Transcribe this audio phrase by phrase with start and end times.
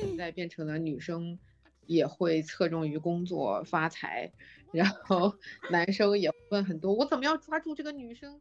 [0.00, 1.38] 现在变成了女生
[1.86, 4.32] 也会侧重于工作发财，
[4.72, 5.32] 然后
[5.70, 8.40] 男生也问很多，我怎么要抓住这个女生？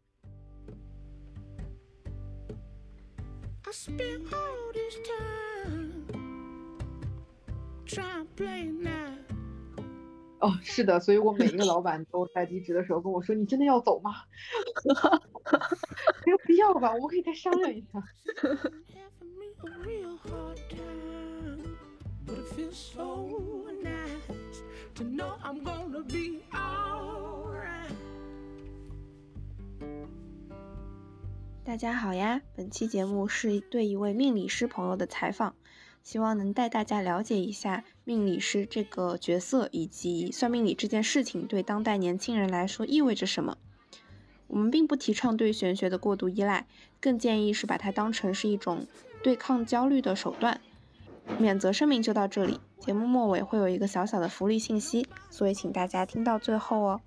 [10.45, 14.13] 哦，是的，所以我每一个老板都在离职的时候跟我说：“你真的要走吗？”
[16.23, 18.03] 没有必要吧，我们可以再商量一下。
[31.63, 35.55] 大家好呀，本期节目是对一位命理师朋友的采访，
[36.03, 43.57] 希望能带大家了解一下命理师这个角色以及算命理这件事情对当代年轻人来说意味着什么。
[44.47, 46.67] 我们并不提倡对玄学的过度依赖，
[47.01, 48.85] 更建议是把它当成是一种
[49.23, 50.61] 对抗焦虑的手段。
[51.39, 57.01] 免责声明就到这里，节目末尾会有一个小小的福利信息，所以请大家听到最后哦。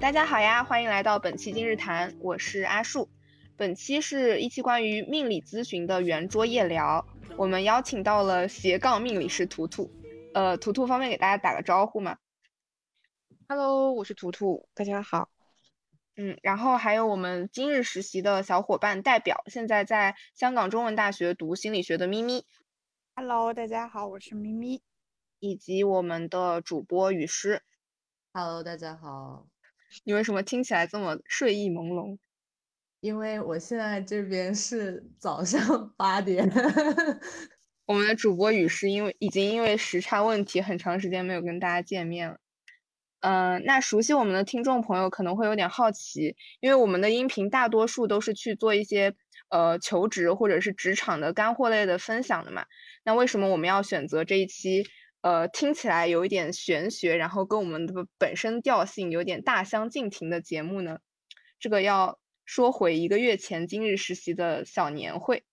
[0.00, 3.08] 大家好呀，欢迎来到本期今日谈，我是阿树。
[3.56, 7.06] 本期是一期关于命理咨询的圆桌夜聊。
[7.36, 9.90] 我们邀请到了斜杠命理师图图，
[10.34, 12.16] 呃，图图方便给大家打个招呼吗
[13.48, 15.30] ？Hello，我是图图，大家好。
[16.16, 22.44] 嗯，然后还有我们今日实习的小伙伴代表，现在在香港中文大学读心理学的咪咪。
[23.22, 24.80] Hello，大家好，我是咪咪。
[25.40, 27.60] 以及我们的主播雨诗。
[28.32, 29.46] Hello，大家好。
[30.04, 32.16] 你为什么听起来这么睡意朦胧？
[33.00, 36.50] 因为我现在这边是早上 八点，
[37.84, 42.40] 我们的主播雨诗因为已经因为时差问题很长时间没有跟大家见面了。
[43.20, 49.14] 嗯，那熟悉我们的听众朋友可能会有点好奇，因为我们的音频大多数都是去做一些
[49.48, 52.66] 呃求职或者是职场的干货类的分享的嘛。
[53.04, 54.86] 那为什么我们要选择这一期
[55.22, 60.98] 呃听起来有一点玄学，然后跟我们的本身调性有点大相径庭的节目呢？
[61.58, 62.18] 这个要。
[62.46, 65.44] 说回一个月前今日实习的小年会，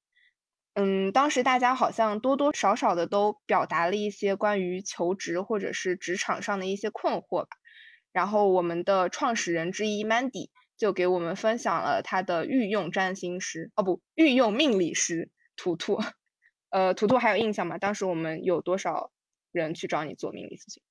[0.80, 7.58] 嗯，当时大家好像多多少少的都表达了一些关于求职或者是职场上的一些困惑吧。
[8.12, 16.00] 然后我们的创始人之一 Mandy 就给我们分享了他的御用占星师，哦不，御用命理师图图。
[16.70, 17.80] 呃，图图还有印象吗？
[17.80, 19.12] 当时我们有多少
[19.52, 20.84] 人去找你做命理咨询？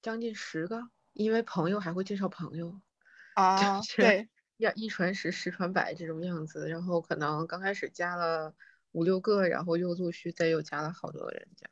[0.00, 0.80] 将近十个，
[1.12, 2.80] 因为朋友还会介绍朋友。
[3.36, 4.30] 啊，对。
[4.56, 8.54] 要一传十，十传百这种样子，然后可能刚开始加了
[8.96, 11.68] 五六个，然后又陆续再又加了好多人加。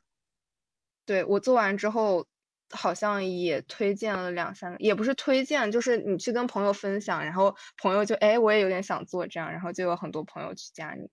[1.05, 2.25] 对我做完之后，
[2.69, 11.09] 好像也推荐了两三个，也不是推荐，就是你去跟朋友分享，然后朋友就哎我也有点想做这样，然后就有很多朋友去加你。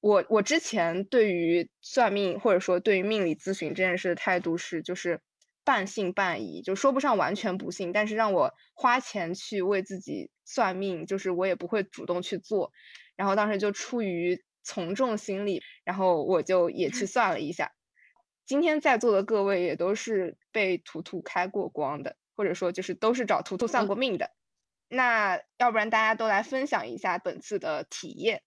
[0.00, 5.20] 我我之前对于算命或者说对于命理咨询这件事的态度是就是。
[5.66, 12.70] 半信半疑，就说不上完全不信，但是让我花钱去为自己算命，就是我也不会主动去做。
[13.16, 17.72] 然后当时就出于从众心理，然后我就也去算了一下。
[18.44, 24.32] 今天在座的各位也都是被图图开过光的，或者说就是都是找图图算过命的。
[24.88, 28.42] 那要不然大家都来分享一下本次的体验。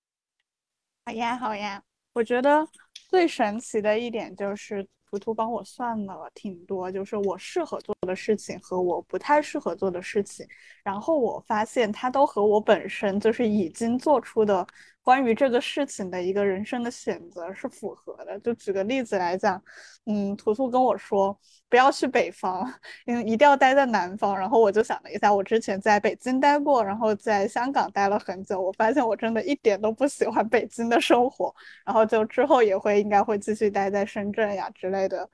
[1.05, 1.81] 好呀，好呀，
[2.13, 2.67] 我觉得
[3.09, 4.85] 最神奇的一点就是。
[5.11, 10.47] 图图帮我算了挺多，就是我适合做的事情和我不太适合做的事情，
[10.83, 14.63] 然后我发现他都和我本身就是已经做出的。
[15.09, 18.39] 关于这个事情的一个人生的选择是符合的。
[18.41, 19.59] 就举个例子来讲，
[20.05, 21.35] 嗯，图图跟我说
[21.67, 22.71] 不要去北方，
[23.07, 24.37] 嗯，一定要待在南方。
[24.37, 31.51] 然后我就想了一下，我之前在北京待过，然后在香港待了很久，我发现我真的一点都不喜欢北京的生活。
[31.83, 35.27] 然后就之后也会应该会继续待在深圳呀之类的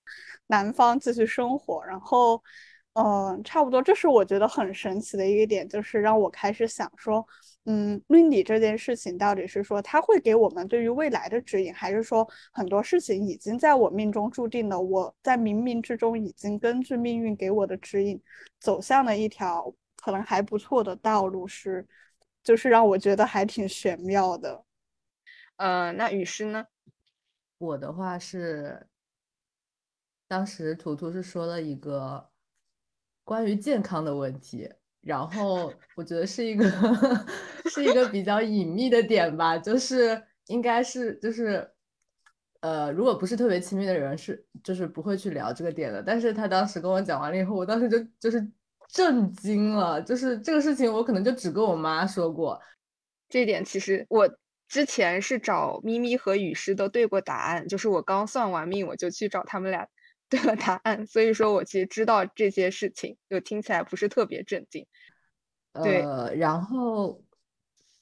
[0.48, 1.84] 南方继续生活。
[1.86, 2.42] 然后。
[2.98, 7.28] 嗯，差不多，这是我觉得很神奇的一个点，就是让我开始想说，
[7.66, 18.22] 嗯，命理这件事情到底是说它会给我们对于未来的指引，还是说很多事情已经在我命中注定了，我在冥冥之中已经根据命运给我的指引，
[18.60, 21.88] 走向了一条可能还不错的道路，是，
[22.44, 24.64] 就是让我觉得还挺玄妙的。
[25.58, 26.68] 呃，那雨师呢？
[27.58, 28.88] 我的话是，
[30.28, 32.30] 当时图图是说了一个。
[33.24, 34.72] 关于健康的问题，
[35.06, 36.66] 然后我觉得是一个
[37.70, 41.70] 是一个比较隐秘的点吧，就是应该是就是
[42.62, 46.02] 呃，如果不是特别亲密的人，是就是不会去聊这个点的。
[46.02, 48.44] 但是他当时跟我讲完了以后，我当时就就是
[48.90, 52.60] 震惊了，就是这个事情我可能就只跟我妈说过。
[53.30, 54.28] 这点其实我
[54.68, 59.88] 之前是找咪咪和雨师都对过答案，就是我刚算完命，我就去找他们俩。
[60.30, 64.86] 对了答案，所以说我其实知道这些事情，就听起来不是特别震惊。
[65.72, 66.02] 对，
[66.38, 67.24] 然后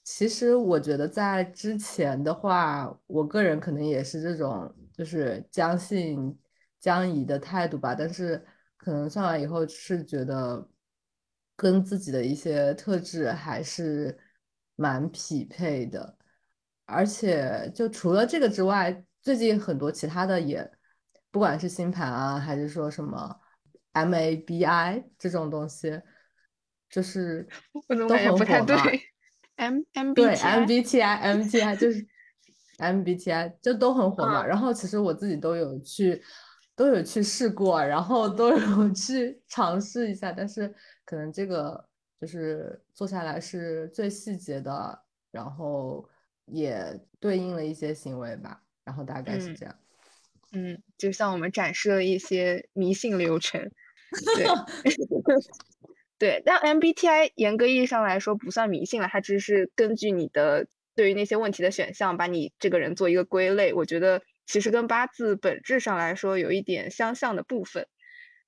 [0.04, 6.40] 其实我觉得在之前的话，我个人可能也是这种就是将信
[6.80, 8.42] 将疑的态度吧，但是
[8.78, 10.66] 可能上完以后是觉得
[11.58, 14.18] 跟自己的一些特质还是
[14.76, 16.18] 蛮匹配的，
[16.86, 20.72] 而且就除了这个之外，最近很多其他的也。
[21.34, 23.40] 不管是星盘啊，还是说什么
[23.94, 26.00] MABI 这种东西，
[26.92, 27.48] 就是
[28.08, 28.46] 都很火
[28.76, 28.84] 嘛。
[29.56, 32.08] M M 对 MBTI MBTI 就是
[32.78, 34.46] MBTI 就都很火嘛。
[34.46, 36.22] 然后其实我自己都有去
[36.76, 40.72] 都有去试过，然后都有去尝试一下，但是
[41.04, 41.84] 可能这个
[42.22, 46.08] 就是做下来是最细节的，然后
[46.46, 49.76] 也对应了一些行为吧，然后大概是这样。
[49.76, 49.83] 嗯，
[50.98, 53.72] 就像我们展示了一些迷信流程，
[54.36, 54.46] 对，
[56.20, 56.42] 对。
[56.46, 63.74] 但 MBTI 严格意义上来说不算迷信了，它只是根据你的对于那些问题的选项，把你这个人做一个归类。
[63.74, 67.88] 我觉得其实跟八字本质上来说有一点相像的部分。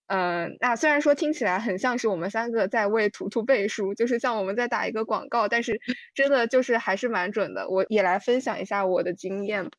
[0.08, 5.82] 嗯，那虽然说听起来很像是我们三个在为图图背书，就是像我们在打一个广告，但是
[6.14, 7.68] 真的就是还是蛮准的。
[7.68, 9.72] 我也来分享一下我的经验。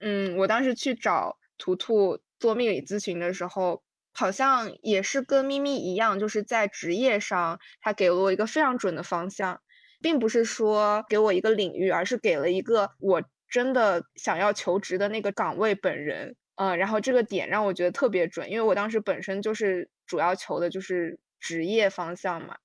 [0.00, 1.38] 嗯，我当时去找。
[1.58, 9.60] 图图做命理咨询的时候，好像也是跟咪咪一样，就是在职业上，他给了我一个非常准的方向，
[10.00, 16.36] 并不是说给我一个领域，而是给了一个我真的想要求职的那个岗位本人。
[16.56, 22.56] 嗯，然后这个点让我觉得特别准，因为我当时本身就是主要求的就是职业方向嘛。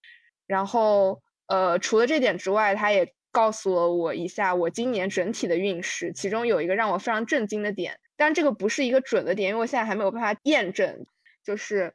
[0.46, 8.00] 然后，呃，除了这点之外，他也告诉了我一下我今年整体的运势，其中有一个让我非常震惊的点。
[8.20, 11.06] 但这个不是一个准的点，因为我现在还没有办法验证。
[11.42, 11.94] 就是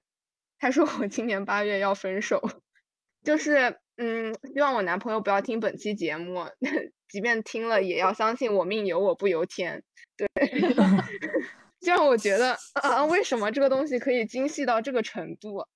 [0.58, 2.40] 他说我今年八月要分手，
[3.22, 6.46] 就是嗯，希望我男朋友不要听本期节目，
[7.08, 9.82] 即便听了也要相信我命由我不由天。
[10.16, 10.26] 对
[11.82, 15.66] 就让我觉得啊，为什么这个东西可以精细到这个程度？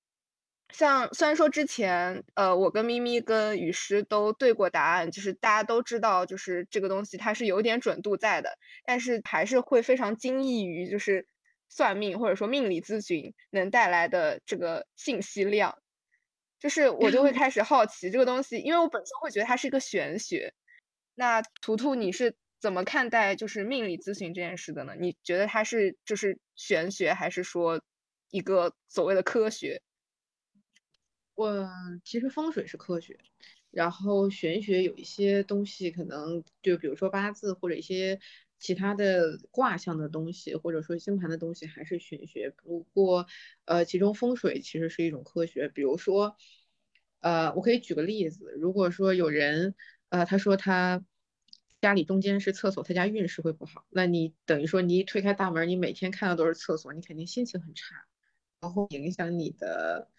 [0.71, 11.27] 像虽然说之前呃，我跟咪咪跟雨师都对过答案，就是大家都知道，就是这个东西它是有点准度在的，但是还是会非常惊异于就是
[11.67, 15.75] 算命或者说命理咨询能带来的这个信息量，
[16.59, 20.53] 就是我就会 开始好奇这个东西，因为我本身会觉得它是一个玄学。
[21.15, 24.93] 那图图你是怎么看待就是命理咨询这件事的呢？
[24.99, 27.81] 你觉得它是就是玄学，还是说
[28.29, 29.81] 一个所谓的科学？
[31.39, 31.69] 我
[32.03, 33.17] 其实风水是科学，
[33.71, 38.19] 然后玄学有一些东西可能就比如说八字或者一些
[38.57, 42.49] 其他的卦象的东西，或者说星盘的东西还是玄学。
[42.49, 43.25] 不过
[43.63, 45.69] 呃，其中风水其实是一种科学。
[45.69, 46.35] 比如说
[47.21, 49.75] 呃，我可以举个例子，如果说有人
[50.09, 51.05] 呃他说他
[51.79, 57.95] 家里中间是厕所，他家运势会不好，那你等于说你一推开大门，你每天看到都是厕所，你肯定心情很差，
[58.59, 60.09] 然后影响你的。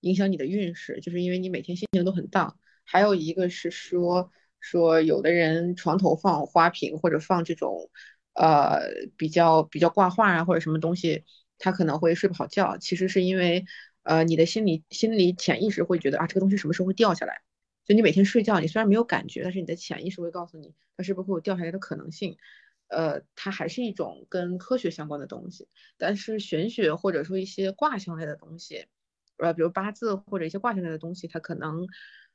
[0.00, 2.58] 影响你的运势，就是因为你每天心情都很荡。
[2.84, 7.90] 还有一个是说说有的人床头放花瓶或者放这种
[8.34, 8.80] 呃
[9.16, 11.24] 比较比较挂画啊或者什么东西，
[11.58, 12.76] 他可能会睡不好觉。
[12.78, 13.64] 其实是因为
[14.02, 17.42] 呃你的心里心里潜意识会觉得啊这个东西什么时候会掉下来。
[17.84, 22.36] 就你每天睡觉，你虽然没有感觉，但是你的潜意识会告诉你它是不是会有掉下来的可能性。
[22.88, 25.68] 呃，它还是一种跟科学相关的东西。
[25.96, 28.86] 但是玄学或者说一些卦象类的东西。
[29.40, 31.86] 呃，比如八字或者一些卦象类的东西，它可能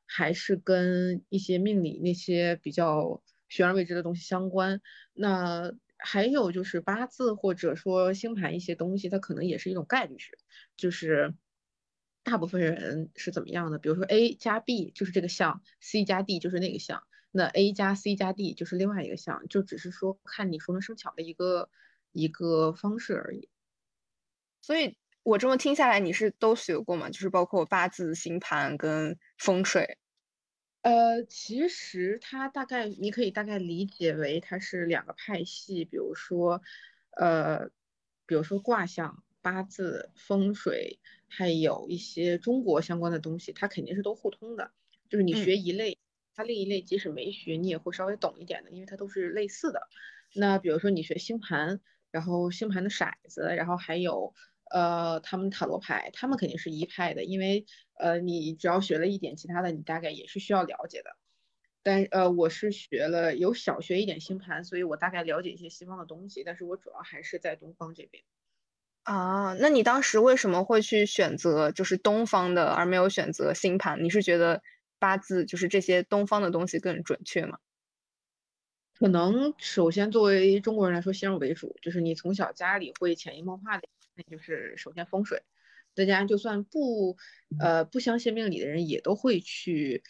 [0.05, 4.81] 还是跟一些命理那些比较悬而未知的东西相关。
[5.13, 10.31] 那还有就是八字或者说星盘一些东西，它可能也是一种概率学，
[10.77, 11.33] 就是
[12.23, 13.77] 大部分人是怎么样的？
[13.79, 21.69] 比如说 A 加 B 就是这个项，C 加 D 就是那个项，那 A 加 C 加 D 就是另外一个项，就只是说看你熟能生巧的一个
[22.11, 23.49] 一个方式而已。
[24.61, 24.97] 所以。
[25.25, 27.09] 我这么听下来，你是都学过吗？
[27.09, 29.97] 就是包括八字、星盘跟风水。
[30.83, 36.61] 呃，其实它大概你可以大概理解为它是两个派系，比如说，
[37.17, 37.71] 呃，
[38.27, 44.73] 比如说卦象，八字、风水，还有一些中国相关的东西，它肯定是都互通的。
[45.09, 45.97] 就是你学一类，
[46.35, 49.87] 它另一类即使没学，你也会稍微懂一点的，因为它都是类似的。
[50.35, 54.35] 那比如说你学星盘，然后星盘的骰子，然后还有
[54.71, 57.65] 呃他们塔罗牌，他们肯定是一派的，因为
[57.99, 61.17] 呃你只要学了一点其他的，你大概也是需要了解的。
[61.83, 68.23] 但呃我是学了有小学一点星盘，所以我大概了解一些西方的东西，但是我主要还是在东方这边。
[69.03, 74.03] 啊，那你当时为什么会去选择就是东方的，而没有选择星盘？
[74.03, 74.63] 你是觉得
[74.97, 77.59] 八字就是这些东方的东西更准确吗？
[78.97, 85.43] 可能首先作为中国人来说，先入为主，就是你从小家里会潜移默化的，那就是首先风水。
[85.93, 87.17] 大家就算不
[87.59, 90.03] 呃不相信命理的人，也都会去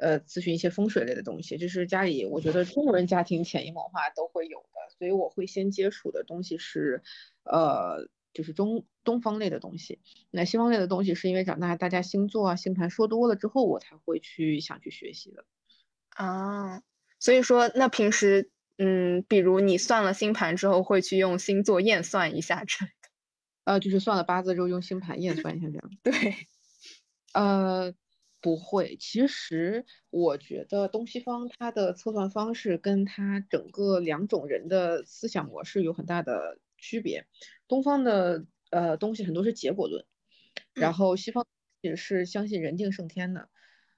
[0.00, 1.56] 呃咨询一些风水类的东西。
[1.58, 7.02] 就是家里，我觉得中国人家庭潜移默化都会有的，所以我会先接触的东西是
[7.44, 8.08] 呃。
[8.32, 9.98] 就是中东方类的东西，
[10.30, 15.44] 那西方类的东西是因为长大大家星座啊星盘说多了之后，我才会去想去学习的。
[16.10, 16.80] 啊，
[17.18, 22.86] 所以说那平时嗯，比如你算了星盘之后，会去用星座验算一下这。
[23.70, 25.90] 呃，就是算了八字之后用星盘验算一下这样。
[26.02, 26.12] 对，
[27.34, 27.94] 呃，
[28.40, 28.96] 不会。
[28.96, 37.28] 其实我觉得东西方它的测算方式跟它整个两种人的思想模式有很大的区别。
[37.68, 40.04] 东方的呃东西很多是结果论，
[40.74, 41.46] 然后西方
[41.80, 43.50] 也是相信人定胜天的。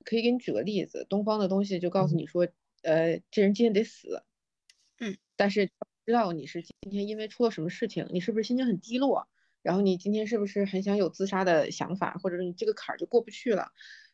[0.05, 2.47] 可以给你举个例子，东方的东西就告诉你说，
[2.83, 4.23] 呃，这人今天得死，
[5.01, 5.71] 嗯，但是
[6.05, 9.29] 知道你是今天因为出了什么事情，你是不是心情很低落，
[9.63, 13.69] 然后你今天是不是很想有自杀的想法，或者是你这个坎儿就过不去了，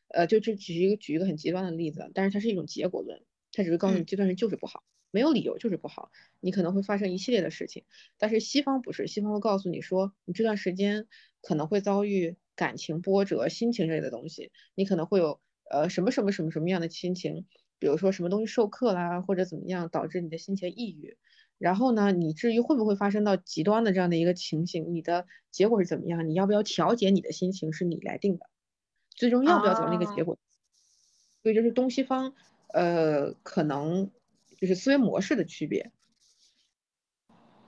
[0.08, 4.84] 呃，就就举一个举一个很极端的例子，但是它是一种结果论，它只是告诉你这段时间就是不好。
[5.10, 7.84] 没有理由就是不好，你可能会发生一系列的事情，
[8.18, 11.06] 但是西方不是，西方会告诉你说，你这段时间
[11.40, 15.40] 可能会遭遇感情波折、心情类的东西，你可能会有
[15.70, 17.46] 呃什么什么什么什么样的心情，
[17.78, 21.16] 比如说什么东西授课啦，或者怎么样导致你的心情抑郁，
[21.58, 28.46] 然后呢，你至于会不会发生到极端的这样的一个情形，你的结果是怎么样，你要不要调节你的心情是你来定的，
[29.10, 30.38] 最终要不要走那个结果，
[31.42, 32.32] 所以就是东西方
[32.72, 34.10] 呃可能。
[34.60, 35.92] 就是思维模式的区别，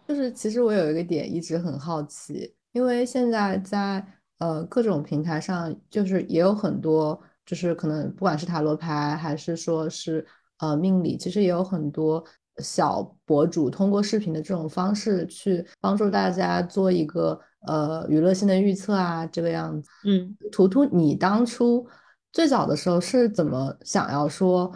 [0.08, 4.04] 就是其实我有一个点一直很好奇，因为现在在
[4.38, 10.26] 呃各种平台上，就是也有很多，就是可能不管是塔罗牌还是说是
[10.58, 12.24] 呃命理，其实也有很多
[12.60, 19.88] 小博主通过视频的这种方式去帮助大家做一个呃娱乐性的预测啊，这个样子。
[20.04, 21.86] 嗯，图图，你当初
[22.32, 24.72] 最早的时候是怎么想要说？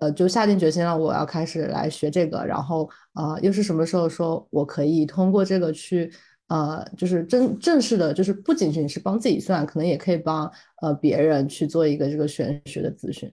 [0.00, 6.08] 呃，就下定决心了，我要开始来学这个，然后呃，又是什么时候说我可以通过这个去
[6.46, 10.48] 呃，就是正正式的，就是不仅仅是帮自己算，可能也可以帮
[10.82, 13.28] 呃别人去做一个这个玄学的咨询。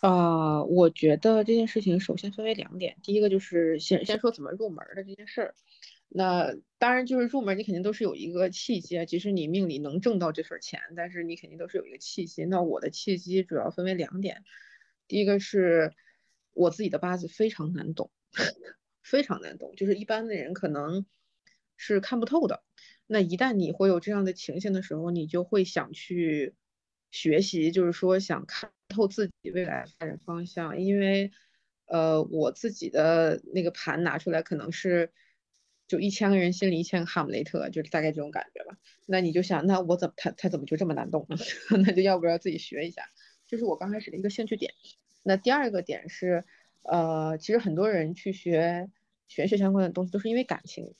[0.00, 5.54] 啊，我觉得这件事情首先分为两点，第一个就是先先说怎么入门的这件事儿。
[6.08, 12.44] 那当然就是入门，你肯定都是有一个契机啊，即使你命里能挣到这份钱，但是你肯定都是有一个契机。
[12.44, 14.44] 那我的契机主要分为两点。
[15.08, 15.94] 第一个是
[16.52, 18.10] 我自己的八字非常难懂，
[19.02, 21.06] 非常难懂，就是一般的人可能
[21.76, 22.62] 是看不透的。
[23.08, 26.54] 那一旦你会有这样的情形的时候，你就会想去
[27.16, 30.78] 学习，就是说想看透自己未来发展方向。
[30.78, 31.32] 因为
[31.86, 35.10] 呃，我自己的那个盘拿出来，可能是
[35.88, 38.76] 就一千个人心里一千个哈姆雷特，就是大概这种感觉吧。
[39.06, 41.36] 那你就想，那我怎么他他怎么就这么难懂呢？
[41.86, 43.02] 那就要不要自己学一下？
[43.46, 44.74] 这是我刚开始的一个兴趣点。
[45.22, 46.44] 那第二个点是，
[46.82, 48.90] 呃，其实很多人去学
[49.26, 50.92] 玄学相关的东西，都是因为感情，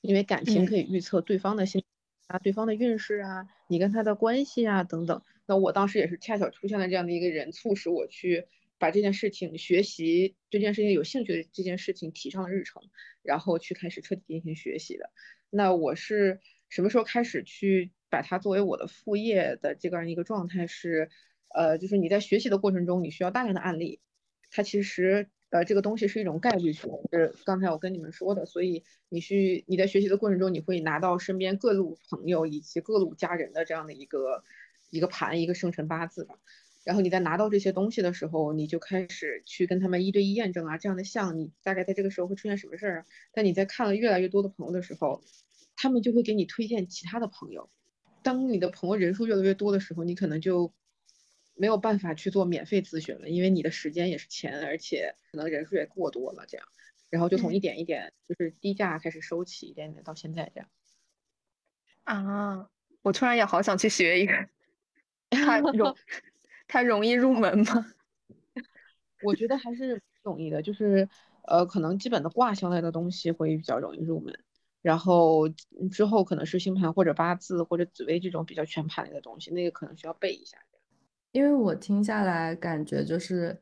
[0.00, 1.84] 因为感情可以预测对方的心
[2.26, 5.22] 啊、对方的运势啊、你跟他的关系啊等等。
[5.46, 8.46] 那我当时也是恰巧出现了这样的一个人，促使我去
[8.78, 12.82] 把这件事情、学习这件事情、有兴趣的这件事情提上了日程，
[13.22, 15.10] 然后去开始彻底进行学习的。
[15.50, 21.08] 那我是什么时候开始去把它作为我的副业的这样一个状态是？
[21.48, 24.00] 呃，就是你在学习的过程中，你需要大量的案例，
[24.50, 34.42] 它其实呃这个东西是一种概率学，是刚才我跟你们说的，所以你去你在学习的过程中，你会拿到身边各路朋友以及各路家人的这样的一个
[34.90, 36.36] 一个盘一个生辰八字吧，
[36.84, 43.06] 然后你在拿到这些东西的时候，你就开始去跟他们一对一验证啊，这样的像你大概在这个时候会出现什么事儿啊？
[43.32, 45.22] 但你在看了越来越多的朋友的时候，
[45.74, 47.70] 他们就会给你推荐其他的朋友，
[48.22, 50.72] 当你的朋友人数越来越多的时候，你可能就。
[51.58, 56.68] 没有办法去做免费咨询了，因为你的时间也是钱，而且可能人数也过多了，这样，
[57.08, 60.68] 然后就从一点一点就是低价开始收起，一点点到现在这样。
[62.04, 62.68] 啊，
[63.00, 64.34] 我突然也好想去学一个，
[65.30, 65.94] 它 容
[66.68, 67.86] 它容易入门吗？
[69.24, 71.08] 我觉得还是容易的，就是
[71.46, 74.38] 呃，可能基本的卦象类的东西会比较容易入门，
[74.82, 75.48] 然后
[75.90, 80.58] 之后可能是星盘或者八字或者紫微这种比较全盘类的东西，那个可能需要背一下。
[81.32, 83.60] 因为我听下来感觉就是，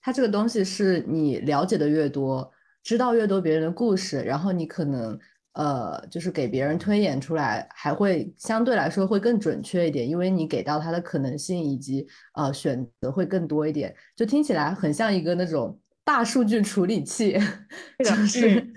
[0.00, 2.52] 它这个东西是你了解的越多，
[2.82, 5.18] 知道越多别人的故事，然后你可能
[5.54, 17.38] 呃，就是给别人推演出来，还会相对来说会更准确一点，因为你给到他的可能性以及呃选择会更多一点，就听起来很像一个那种大数据处理器，
[18.04, 18.72] 就是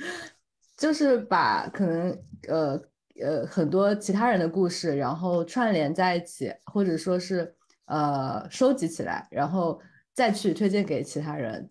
[0.77, 2.11] 就是把可能
[2.47, 2.81] 呃
[3.23, 7.55] 呃很多其他人的故事，然后串联在一起，或者说是。
[7.87, 9.79] 呃，收集起来，然后
[10.15, 11.69] 再去推荐给其他人。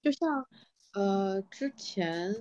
[0.00, 0.46] 就像
[0.94, 2.32] 呃，之前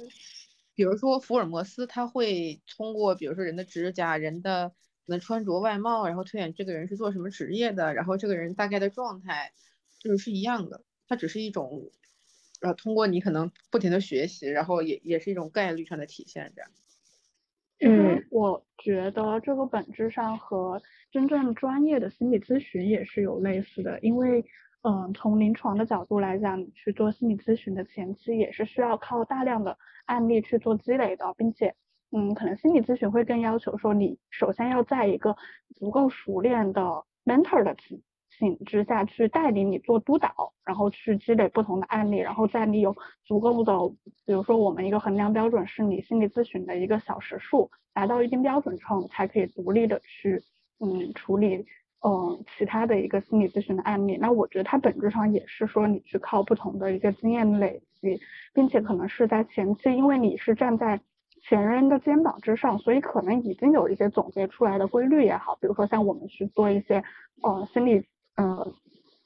[0.78, 4.76] 比如说福尔摩斯，他会通过比如说人的指甲、人的可
[5.08, 9.54] 能穿着、外貌，然后推演这个人是做什么职业的，然后这个人大概的状态，
[10.00, 10.84] 就是是一样的。
[11.08, 11.90] 它只是一种
[12.62, 16.72] 呃，通过你可能不停的学习，然后也也是一种概率上的体现，这样。
[17.80, 20.80] 嗯，我觉得这个本质上和
[21.12, 24.46] 真正专业的心理咨询也是有类似的，因为，
[24.84, 29.76] 嗯，从临床的角度来讲，你去做心理咨询的前期也是需要靠大量的
[30.08, 31.76] 案例去做积累的，并且，
[32.12, 35.38] 嗯，可能心理咨询会更要求说你首先要在一个
[35.76, 36.82] 足够熟练的
[37.24, 43.74] mentor 的体请之下去带领你做督导，然后去积累不同的案例，然后在你有足够的，
[44.26, 50.40] 比如说我们一个衡量标准是你心理咨询的一个小时数达到一定标准之后，才可以独立的去
[50.80, 51.66] 嗯处理
[52.06, 54.18] 嗯其他的一个心理咨询的案例。
[54.18, 58.20] 那我觉得它本质上也是说你去靠不同的一个经验累积，
[58.54, 61.00] 并且可能是在前期，因为你是站在
[61.42, 67.04] 前人的肩膀之上，所以可能已经有一些总结出来的规律也好，比如说像我们去做一些
[67.44, 68.06] 呃心理。
[68.40, 68.72] 呃，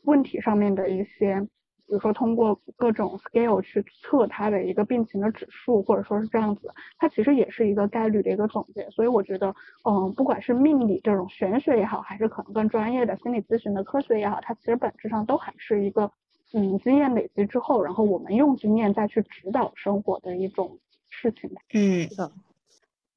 [0.05, 1.41] 问题上面的一些，
[1.85, 8.89] 比如说通过各种 scale 去测它的一个病情的指数，或者说是这样子，它其实也是一个概率的一个总结。
[8.89, 16.09] 所以我觉得，嗯，不管是命理这种玄学也好，还是可能更专业的心理咨询的科学也好，它其实本质上都还是一个，
[16.53, 21.61] 嗯，经验累积之后，然后我们用经验再去指导生活的一种事情吧。
[21.73, 22.09] 嗯，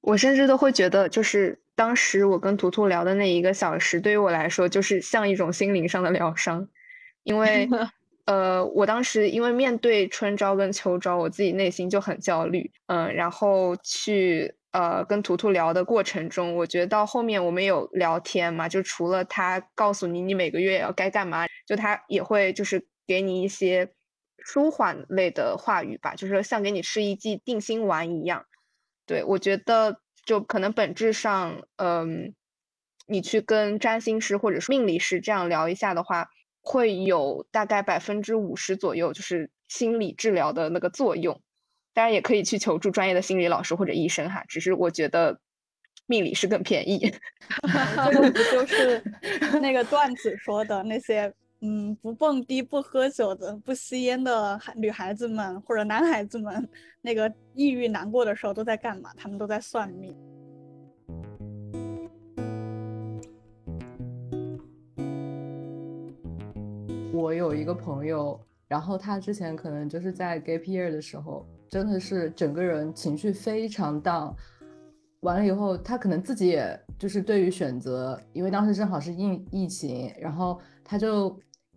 [0.01, 6.69] 我甚至都会觉得，就是当时我跟图图聊的那一个小时，对于我来说就是像一种心灵上的疗伤，
[7.25, 7.69] 因为，
[8.27, 23.93] 呃，我当时因为面对春招跟秋招，我自己内心就很焦虑，嗯，然后去呃跟图图聊的过程中，我觉得到后面我们有聊天嘛，就除了他告诉你你每个月要该干嘛，就他也会就是给你一些
[24.39, 28.45] 舒缓类的话语吧，就是像给你吃一剂定心丸一样。
[29.07, 32.35] 对，我觉得就可能本质上，嗯，
[33.07, 36.29] 你去跟占星师或者是命理师这样聊一下的话，
[36.63, 41.41] 会有大概百分之五十左右就是心理治疗的那个作用。
[41.93, 45.39] 当然也可以去求助专业的心理老师或者医生哈，只是我觉得
[46.07, 47.13] 命理是更便宜。
[48.13, 49.03] 这 个 不就是
[49.61, 51.33] 那个段子说的那些？
[51.67, 56.69] 嗯，不蹦迪、不喝酒的、不吸烟的孩女孩子们或者男孩子们，
[57.01, 59.11] 那个抑郁难过的时候都在干嘛？
[59.17, 60.15] 他们都在算命。
[67.15, 74.35] 我有一个朋友，然后他之前可能就是在 gap year 的时候，真的是整个人情绪非常 down。
[75.21, 81.35] 完了以后，他可能自己也就是对于选择，因为当时正好是疫疫情，然后他就。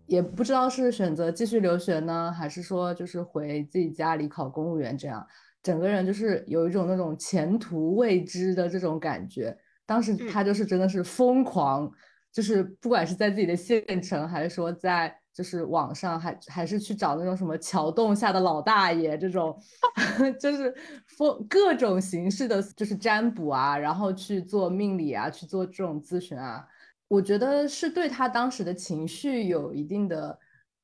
[0.08, 5.24] 也不知道是选择继续留学呢，还是说就是回自己家里考公务员这样，
[5.62, 9.56] 整个人就是有一种那种前途未知的这种感觉。
[9.84, 11.90] 当时他就是真的是疯狂，
[12.32, 19.54] 就是不管是在自己的县城，还是说在就是网上，还还是去找那种什么桥洞下的老大爷这种，
[20.40, 20.74] 就是
[21.06, 26.66] 疯各种形式的，就是占卜啊，然后去做命理啊，去做这种咨询啊。
[27.08, 30.38] 我觉得是对他当时的情绪有一定的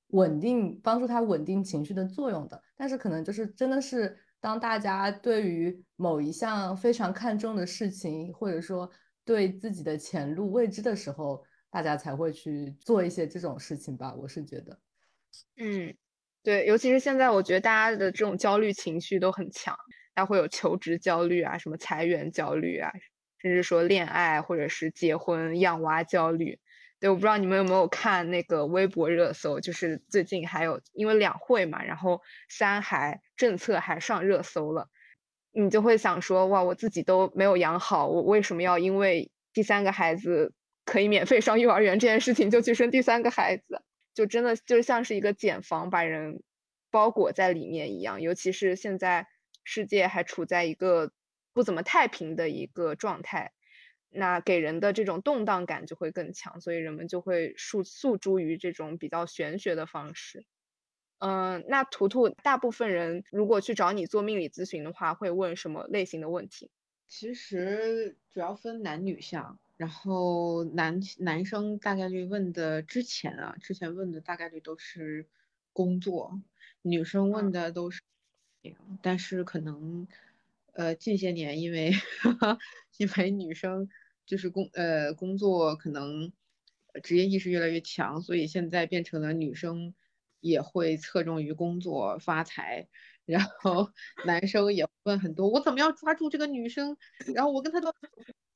[0.09, 2.61] 稳定，帮助他稳定情绪的作用的。
[2.77, 8.91] 但是可能就是真的是当大家对于某一项非常看重的事情，或者说
[9.25, 14.15] 对自己的前路未知的时候，大家才会去做一些这种事情吧。
[14.15, 14.79] 我是觉得，
[15.57, 15.95] 嗯，
[16.43, 19.77] 对，尤其是现在，我觉得大家的这种焦虑情绪都很强，
[20.15, 22.91] 大家会有求职焦虑啊，什么裁员焦虑啊。
[23.45, 26.59] 甚至说恋爱或者是结婚养娃焦虑，
[26.99, 34.89] 对，我不知道你们有没有看那个微博热搜，就是最近还有因为两会嘛，然后三孩政策还上热搜了，
[35.53, 40.55] 你就会想说，哇，我自己都没有养好，我为什么要因为第三个孩子
[40.87, 43.83] 可以免费上幼儿园这件事情，就去生第三个孩子，
[44.15, 46.43] 就真的就像是一个茧房，把人
[46.91, 48.23] 包裹在里面一样。
[48.23, 49.27] 尤其是现在
[49.65, 51.13] 世界还处在一个
[51.55, 53.53] 不怎么太平的一个状态，
[54.11, 60.45] 那给人的这种动荡感就会更强，所以人们就会诉诉诸于这种比较玄学的方式。
[61.19, 66.71] 嗯，那图图，大部分人如果去找你做命理咨询的话，会问什么类型的问题？
[67.07, 75.27] 其实主要分男女项，然后男男生大概率问的之前啊，之前问的大概率都是
[75.73, 76.41] 工作，
[76.83, 78.03] 女生问的都是，
[79.01, 80.07] 但是可能
[80.75, 81.93] 呃近些年因为
[82.99, 83.89] 因为女生
[84.27, 86.33] 就是工呃工作可能
[87.03, 89.95] 职业意识越来越强，所以现在变成了女生。
[90.45, 92.87] 也会侧重于工作发财，
[93.25, 93.91] 然后
[94.27, 96.99] 男生也问很多，我怎么样抓住这个女生？
[97.35, 97.95] 然后我跟他都，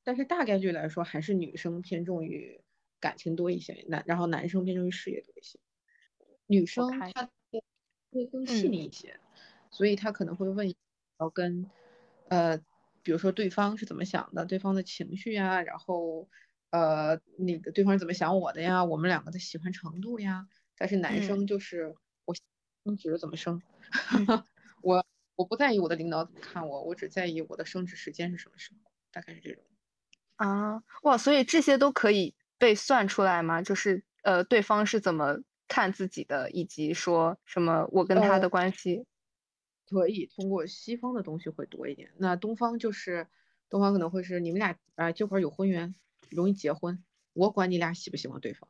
[0.04, 2.60] 但是大概率来说还是女生偏重于
[3.00, 5.58] 感情多一些，男然后男生偏重于事业多一些。
[6.46, 7.10] 女生她
[8.10, 9.18] 会更细腻一些，
[9.70, 10.74] 所以她可能会问，
[11.20, 11.70] 要跟
[12.28, 12.58] 呃，
[13.02, 16.28] 比如说对方是怎么想的，对方的情绪呀，然后
[16.70, 20.46] 呃那个对方是怎么想我的呀，我们两个的喜欢程度呀。
[20.76, 22.34] 但是男生就是我
[22.84, 23.60] 升职怎么升，
[24.82, 29.64] 我我不在意我的领导怎么看我，我只在意我的升职时间是什么时候，大概是这种。
[30.36, 33.60] 啊，哇，所以这些都可以被算出来吗？
[33.60, 39.04] 就是呃，对方是怎么看自己的，以及说什么我跟他的关系，
[39.88, 42.10] 可以通过西方的东西会多一点。
[42.18, 43.26] 那东方就是
[43.70, 45.94] 东方可能会是你们俩啊这会儿有婚缘，
[46.28, 48.68] 容易结婚，我管你俩喜不喜欢对方。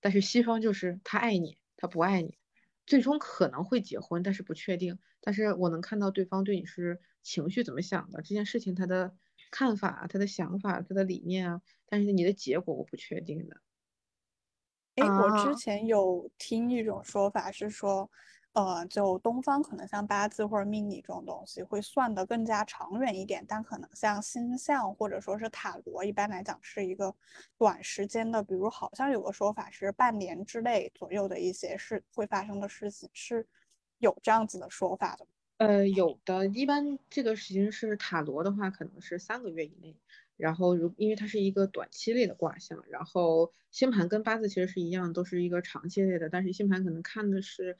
[0.00, 2.36] 但是西方就是他爱你，他不爱你，
[2.84, 4.98] 最终可能会结婚，但是不确定。
[5.20, 9.14] 但是我能看到对方对你是情绪怎么想的，这件事情他的
[9.50, 11.62] 看法、他的想法、他的理念啊。
[11.88, 13.60] 但是你的结果我不确定的。
[14.96, 18.10] 哎，我之前有听一种说法是说。
[18.56, 27.14] 呃，就东方可能像八字或者命理这种东西会算得更加长远一点，但可能像星象或者说是塔罗，一般来讲是一个
[27.58, 33.46] 短时间的，比如好像有个说法是半年之内左右的一些事会发生的事情，是
[33.98, 35.26] 有这样子的说法的。
[35.58, 40.00] 呃，有的，一般这个时间是塔罗的话，可能是三个月以内，
[40.38, 47.76] 然后如因为它是一个短期类的卦象，然后星盘跟八字其实是一样，都是一个长期类的，但是星盘可能看的是。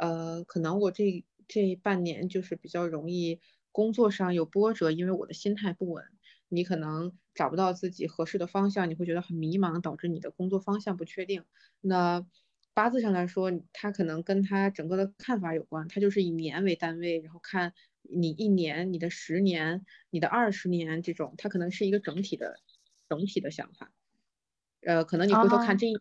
[0.00, 3.38] 呃，可能我这这半年就是比较容易
[3.70, 6.02] 工作上有波折，因为我的心态不稳。
[6.48, 11.44] 你可能找不到自己合适的方向，你会觉得很迷茫，导致你的工作方向不确定。
[11.82, 12.26] 那
[12.72, 22.56] 八字上来说，他可能跟他整个的看法有关，他就是以年为单位，然后看你一年、你的十年、你的二十年这种，他可能是一个整体的
[23.08, 23.92] 整体的想法。
[24.80, 26.00] 呃，可能你回头看这一。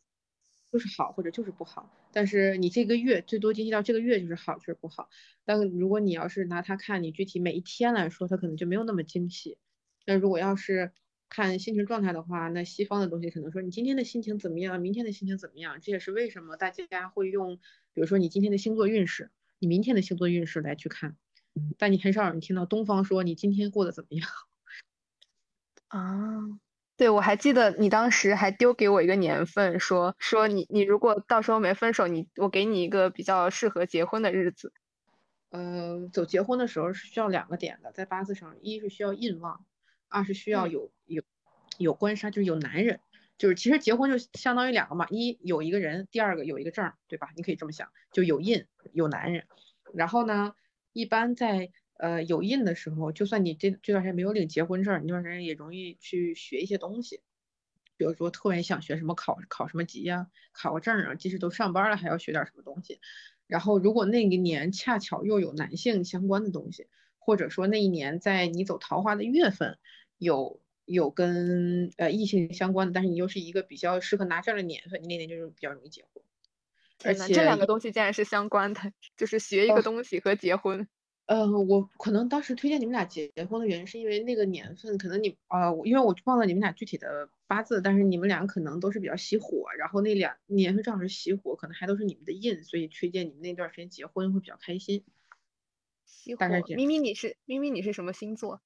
[0.72, 5.10] 就是好或者就是不好，但是你这个月最多经历到这个月就是好就是不好。
[5.46, 9.58] 但如果你要是拿它看你具体每一天来说，它可能就没有那么精细。
[10.06, 10.92] 那如果要是
[11.28, 17.58] 看心情状态的话，那西方的东西可能说你今天的心情怎么样，明天的心情怎么样，这也是为什么大家会用，
[17.94, 21.18] 比如说你今天的星座运势，你明天的星座运势来去看。
[21.78, 24.30] 但你很少有人听到东方说你今天过得怎么样
[25.90, 26.60] 啊。
[27.00, 34.74] 对，我还记得你当时还丢给我一个年份，说说你你如果到时候没分手，你我给你一个比较适合结婚的日子。
[35.50, 39.64] 呃，走结婚的时候是需要两个点的，在八字上，一是需要印旺，
[40.10, 41.24] 二是需要有有
[41.78, 43.00] 有官杀，就是有男人，
[43.38, 47.30] 就是其实结婚就相当于两个嘛，一有一个人，第二个有一个证，对吧？
[47.38, 49.46] 你可以这么想，就有印有男人。
[49.94, 50.54] 然后呢，
[50.92, 51.72] 一般在。
[52.00, 57.20] 呃，有印的时候，就算你这这段时间没有领结婚证，你这段时间也容易去学一些东西，
[57.98, 63.02] 比如说特别想学什么考考什么级呀，考个证啊，即使都上班了还要学点什么东西。
[63.48, 69.78] 然后如果那一年恰巧又有男性相关的东西，或者说那一年在你走桃花的月份
[70.18, 76.24] 有有跟呃异性相关的，但是你又是一个比较适合拿证的年份，你那年就是比较容易结婚。
[77.04, 80.88] 而且这两个东西竟然是相关的，就是学一个东西和结婚。
[81.30, 95.06] 呃，我可能当时推荐你们俩结婚的原因，是因为那个年份，可能你啊，因为我忘了你们俩具体的八字，但是你们俩可能都是比较喜火，然后那两年份正好是喜火，可能还都是你们的印，所以推荐你们那段时间结婚会比较开心。
[96.04, 98.62] 喜火，咪咪你是明明你是什么星座？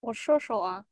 [0.00, 0.84] 我射手啊。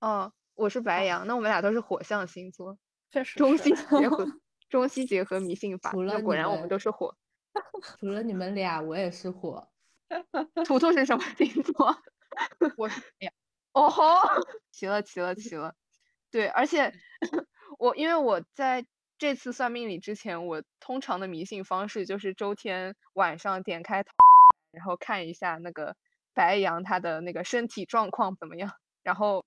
[0.00, 2.78] 哦，我是白羊，那我们俩都是火象星座，
[3.12, 4.26] 确实中西结合，
[4.70, 7.14] 中西结合迷信法，那果然我们都是火。
[8.00, 9.68] 除了你们俩，我也是火。
[10.66, 11.96] 图图是什么星座？
[12.76, 13.32] 我是白羊。
[13.72, 14.04] 哦吼，
[14.72, 15.74] 齐了齐了齐了。
[16.30, 16.92] 对，而且
[17.78, 18.86] 我因为我在
[19.18, 24.04] 这次算命里之前，我通常的迷信方式就是周天晚上点开，
[24.70, 25.94] 然后看一下那个
[26.34, 29.44] 白羊他的那个身体状况怎么样，然后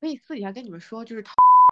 [0.00, 1.24] 可以私底下跟你们说，就是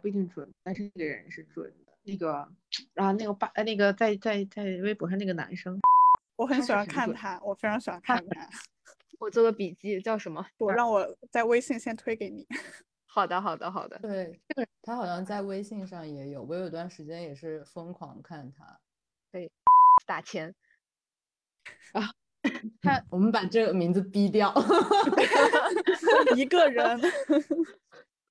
[0.02, 1.92] 不一定准，但是这个人是准的。
[2.04, 2.48] 那个，
[2.92, 5.80] 然后那个八呃那个在在在微博上那个男生，
[6.36, 8.48] 我很喜欢看他，我非常喜欢 看他。
[9.20, 10.44] 我做个笔记叫什么？
[10.58, 12.46] 我让我在微信先推给你。
[13.06, 13.98] 好的，好的，好的。
[14.00, 18.80] 对，这个他好像在微信上也有，我有段时间也是疯狂看他。
[20.06, 20.54] 打钱
[21.92, 22.10] 啊。
[22.82, 24.52] 他，我们把这个名字逼掉。
[26.36, 27.00] 一个人，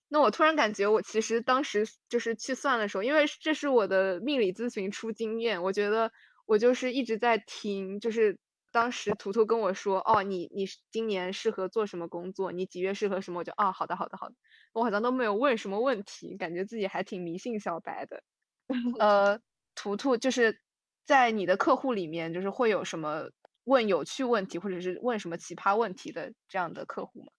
[0.10, 6.12] 那我突然感觉，我其实当时就是去算的时候，因为这是我的命理咨询出经验，我觉得
[6.46, 8.38] 我就是一直在听，就是
[8.72, 14.36] 当时图图跟我说，哦，你你今年适合做什么工作，你几月适合什么，我就啊，好的好的好的，
[14.74, 18.24] 我好像都没有问什么问题，感觉自己还挺迷信小白的。
[19.00, 19.40] 呃，
[19.76, 20.60] 图图就是
[21.06, 23.30] 在你的客户里面，就是会有什么
[23.66, 27.32] 问有趣问题，或者是问什么奇葩问题的这样的客户吗？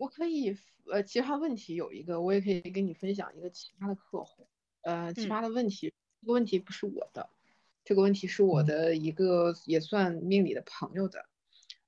[0.00, 0.54] 我可以
[0.90, 4.48] 呃奇葩问题有一个，我也可以跟你分享一个奇葩的客户，
[4.82, 7.30] 呃奇嗯葩的问题，这个问题不是我的，
[7.86, 11.24] 这个问题是我的一个也算命理的朋友的，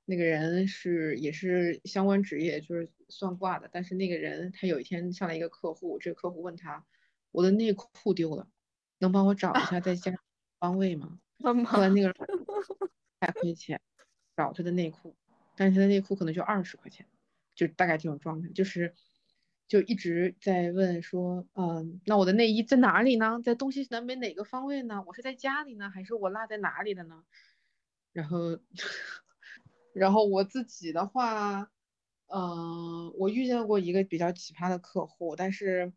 [0.04, 6.86] 那个人是也是相关职业，就是算卦的，但是那个人他有一天上来一个客户，这个客户问他，
[7.32, 8.48] 我的内裤丢了，
[8.98, 10.14] 能帮我找一下在家
[10.60, 11.18] 方位吗？
[11.66, 12.14] 后来那个人
[13.18, 13.80] 百块钱
[14.36, 15.16] 找他的内裤，
[15.56, 17.04] 但是他的内裤可能就二十块钱，
[17.56, 18.94] 就大概这种状态，就是
[19.68, 23.38] 就一直在问说，嗯，那我的内衣在哪里呢？
[23.44, 25.04] 在东西南北哪个方位呢？
[25.06, 27.22] 我是在家里呢，还是我落在哪里了呢？
[28.12, 28.58] 然后，
[29.92, 31.70] 然后我自己的话，
[32.28, 35.92] 嗯、我遇见过一个比较奇葩的客户，但是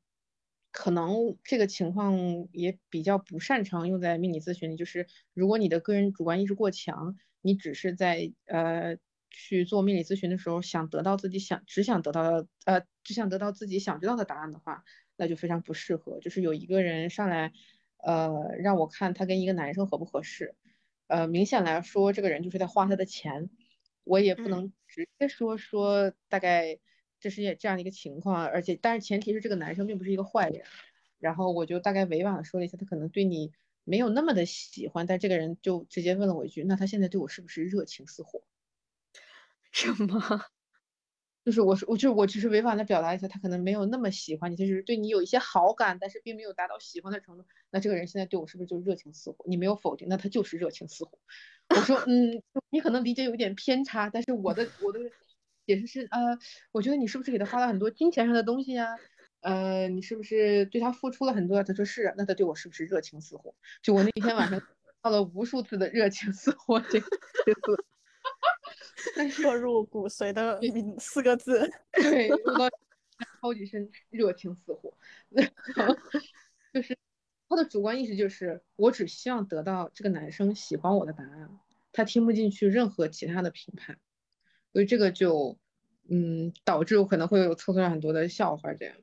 [0.72, 2.14] 可能这个情况
[2.52, 8.98] 也比较不擅长用在命理咨询里，就是如果你的个人主观意识过强，你只是在呃
[9.32, 14.84] 去做命理咨询的时候想得到自己想只想得到的呃只想得到自己想知道的答案的话，
[15.16, 16.20] 那就非常不适合。
[16.20, 17.54] 就是有一个人上来，
[17.98, 20.54] 呃，让我看他跟一个男生合不合适，
[21.08, 23.50] 呃，明显来说这个人就是在花他的钱，
[24.04, 26.80] 我也不嗯能直接说说大概
[27.20, 30.64] 这是也这样的一个情况，而且但是前提是这个男生并不是一个坏人，
[31.20, 33.52] 然后我就大概委婉的说了一下，他可能对你
[33.84, 38.42] 没有那么的喜欢，但这个人就直接问了我一句，那他现在对我是不是热情似火？
[39.74, 40.42] 什么？
[41.44, 47.46] 就是我是我就是我只是委婉的表达一下，他可能没有那么喜欢你，就是对你有一些好感，但是并没有达到喜欢的程度。
[47.72, 49.44] 那这个人现在对我是不是就热情似火？
[49.48, 51.18] 你没有否定，那他就是热情似火。
[51.70, 55.00] 我说，嗯，你可能理解有一点偏差，但是我的我的
[55.66, 56.38] 解释是，呃，
[56.72, 58.96] 我觉得你是不是给他花了很多金钱上的东西呀？
[59.40, 61.64] 呃，你是不是对他付出了很多？
[61.64, 63.56] 他说是啊，那他对我是不是热情似火？
[63.82, 64.62] 就我那天晚上
[65.02, 67.08] 到了无数次的热情似火这个
[67.46, 67.91] 这个字，但是
[69.36, 71.70] 刻入骨髓的名四个字。
[71.94, 72.30] 对，
[73.42, 74.94] 超级深，热情似火，
[76.74, 76.98] 就是
[77.48, 81.50] 他的主观意识就是，我只希望得到这个男生喜欢我的答案，
[81.92, 84.00] 他听不进去任何其他的评判，
[84.74, 85.58] 所以这个就
[86.10, 88.96] 嗯导致我可能会有凑出来很多的笑话这样。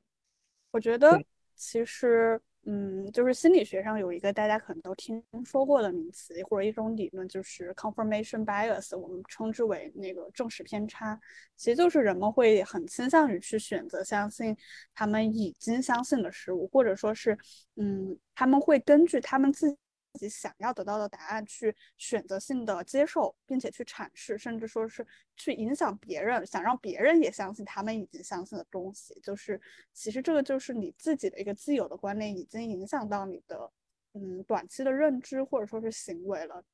[0.71, 1.23] 我觉得
[1.55, 11.19] 其实，嗯，就是心理学上有一个大家可能都听说过的名词或者一种理论，就是 confirmation bias，我们称之为那个证实偏差。
[11.57, 14.55] 其实就是人们会很倾向于去选择相信
[14.95, 17.39] 他们已经相信的事物，或者说是，
[17.77, 19.75] 嗯，他们会根据他们自
[20.12, 29.18] 自己想要得到的答案去选择性的接受，并且去阐释，甚至说是去影响别人，想让别人也相信他们已经相信的东西。
[29.23, 29.61] 就是
[29.92, 33.71] 其实这个就是你自己的一个既有的观念，已经影响到你的
[34.14, 36.64] 嗯短期的认知或者说是行为了。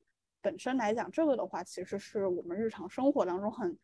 [0.40, 3.78] 本身来讲，这个的话，其实是我们日常生活当中很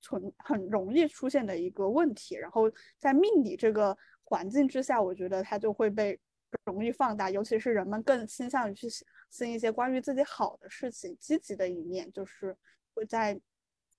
[0.00, 2.34] 存很容易出现的一个问题。
[2.34, 6.18] 然后在命理这个环境之下，我觉得它就会被
[6.64, 8.88] 容易放大，尤其是人们更倾向于去
[9.30, 12.56] 信一些关于自己好的事情、积极的一面，就是
[12.94, 13.38] 会在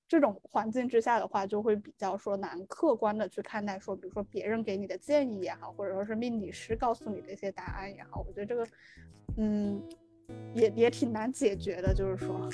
[0.07, 8.67] 这种环境之下的话，就会比较说难客观的去看待说，比如说别人给你的建议也好，或者说是命理师告诉你的一些答案也好，我觉得这个，
[9.37, 9.83] 嗯，
[10.55, 12.49] 也也挺难解决的，就是说。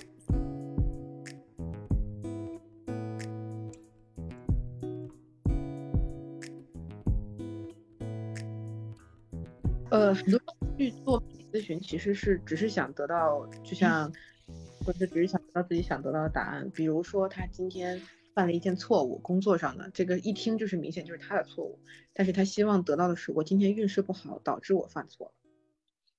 [9.96, 10.42] 呃，很多
[10.78, 14.12] 去做咨询，其实是只是想得到，就像，
[14.86, 16.70] 或者只是想得到自己想得到的答案。
[16.72, 18.02] 比如说，他今天
[18.34, 21.80] 犯了一件错误，工作上的这个一听就是明显就是他的错误，
[22.12, 25.34] 但是他希望得到的是我今天运势不好导致我犯错了，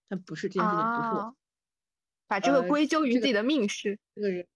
[0.08, 1.36] 但不是这件事情不是我，
[2.26, 3.98] 把这个呃归咎于自己的命势。
[4.14, 4.46] 这个人，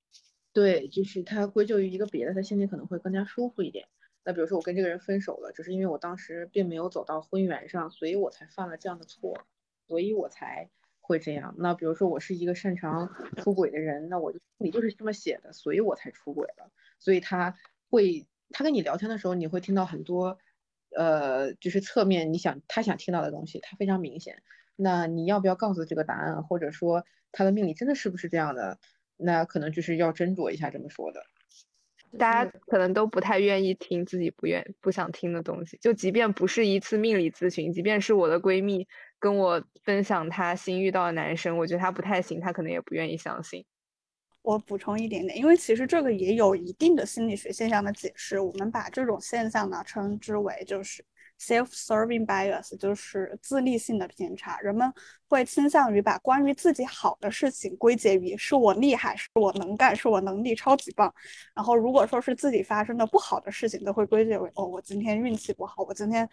[0.55, 3.87] 对，就是他归咎于一个别的，他心里可能会更加舒服一点。
[4.23, 9.47] 那比如说我跟这个人分手了，只是因为我当时并没有走到婚缘上，所以我才犯了这样的错，
[9.87, 10.69] 所以我才
[11.01, 11.55] 会这样。
[11.59, 16.71] 那比如说我是一个擅长出轨的人，那我就你就是这么写的，所以我才出轨了。
[16.99, 17.57] 所以他
[17.89, 20.39] 会，他跟你聊天的时候，你会听到很多，
[20.95, 24.43] 呃，就是侧面你想他想听到的东西，他非常明显。
[24.77, 28.79] 那你要不要告诉这个答案，或者说他的命里真的是不是这样的？
[29.17, 31.23] 那可能就是要斟酌一下这么说的。
[32.19, 38.87] 大家可能都不太愿意听自己不愿不想听的东西，就即便不是一次命理咨询，即便是我的闺蜜
[39.19, 43.65] 跟我分享她新遇到的男生，我觉得他不太行，她可能也不愿意相信。
[44.43, 48.41] 我补充一点点，因为其实这个也有一定的心理学现象的解释。
[48.41, 51.05] 我们把这种现象呢称之为就是
[51.41, 54.59] self-serving bias，就是自利性的偏差。
[54.61, 54.93] 人们
[55.29, 61.13] 会倾向于把关于自己好的事情归结于是我厉害，是我能干，是我能力超级棒。
[61.55, 66.29] 然后如果说是自己发生的不好的事情，都会归结为哦，我今天运气不好，我今天。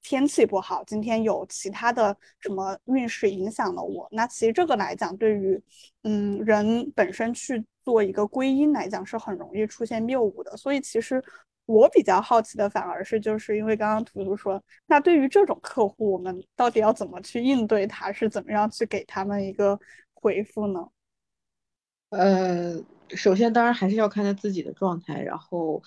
[0.00, 4.08] 天气不好，今天有其他的什么运势影响了我？
[4.12, 5.60] 那其实这个来讲，对于
[6.04, 10.56] 嗯人本身去做一个归因来讲，是很容易出现谬误的。
[10.56, 11.22] 所以其实
[11.68, 18.10] 我比较好奇的，反而是就是因为刚刚图图说，那对于这种客户，我们到底要怎么去应对他？
[18.10, 19.78] 是怎么样去给他们一个
[20.14, 20.88] 回复呢？
[22.08, 25.82] 呃，首先当然还是要看他自己的状态，然后。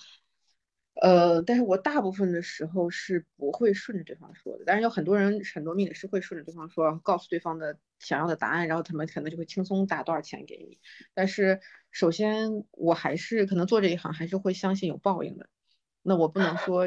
[1.00, 10.78] 呃，但是我大部分的时候是不会顺着对方说的，但是有很多人很多命理是会顺着对方说，告诉对方的想要的答案，然后他们可能就会轻松打多少钱给你。
[11.14, 15.48] 但是首先我还是可能做这一行还是会相信有报应的，
[16.02, 16.84] 那我不能说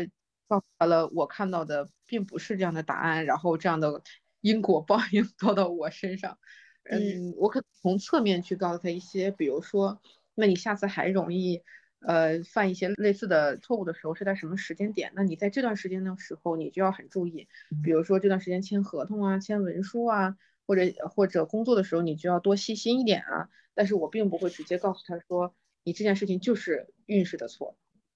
[0.47, 4.01] 告诉他了我看到的并不是这样的答案，然后这样的
[4.41, 6.37] 因果报应 到到我身上。
[6.83, 10.01] 嗯，我可从侧面去告诉他一些，比如说，
[10.35, 11.63] 那你下次还容易。
[12.01, 15.11] 呃，犯一些类似的错误的时候是在什么时间点？
[15.15, 17.47] 那你在这段时间的时候，你就要很注意，
[17.83, 23.49] 比如说这段时间签合同啊、签文书啊，或者或者工作的时候，你就要多细心一点啊。
[23.73, 27.75] 但是我并不会直接告诉他说，你这件事情就是运势的错，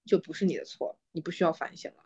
[0.10, 2.04] 就不是你的错，你不需要反省了。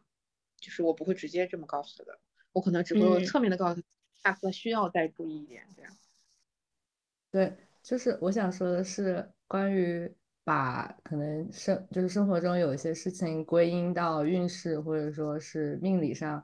[0.59, 2.19] 就是我不会直接这么告诉他的，
[2.51, 3.87] 我可能只会侧面的告诉他，
[4.21, 5.91] 下次需要再注意一点，这样。
[7.31, 10.13] 对，就是我想说的是关于。
[10.45, 16.43] 把可能生就是生活中有一些事情归因到运势或者说是命理上，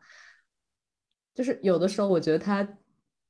[1.36, 2.66] 就是有的时候我觉得它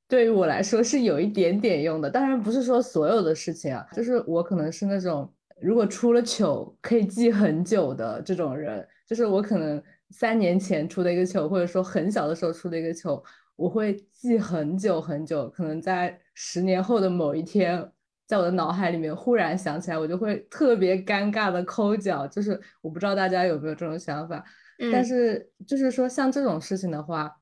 [0.08, 13.24] 对于我来说是有一点点用的，当然不是说所有的事情啊，就是我可能是那种如果出了糗可以记很久的这种人，就是我可能三年前出的一个糗，或者说很小的时候出的一个糗，
[13.56, 17.92] 我会记很久很久，可能在十年后的某一天。
[18.30, 24.46] 在我的脑海里面忽然想起来，我就会特别尴尬的抠脚，就是我不知道大家有没有这种想法，
[24.92, 27.38] 但是就是说像这种事情的话，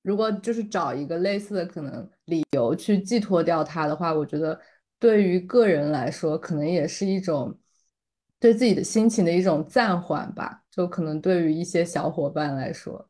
[0.00, 4.58] 如果就是找一个类似的可能理由去寄托掉它的话，我觉得
[4.98, 7.56] 对于个人来说，可能也是一种
[8.38, 10.62] 对自己的心情的一种暂缓吧。
[10.70, 13.08] 就可能对于一些小伙伴来说，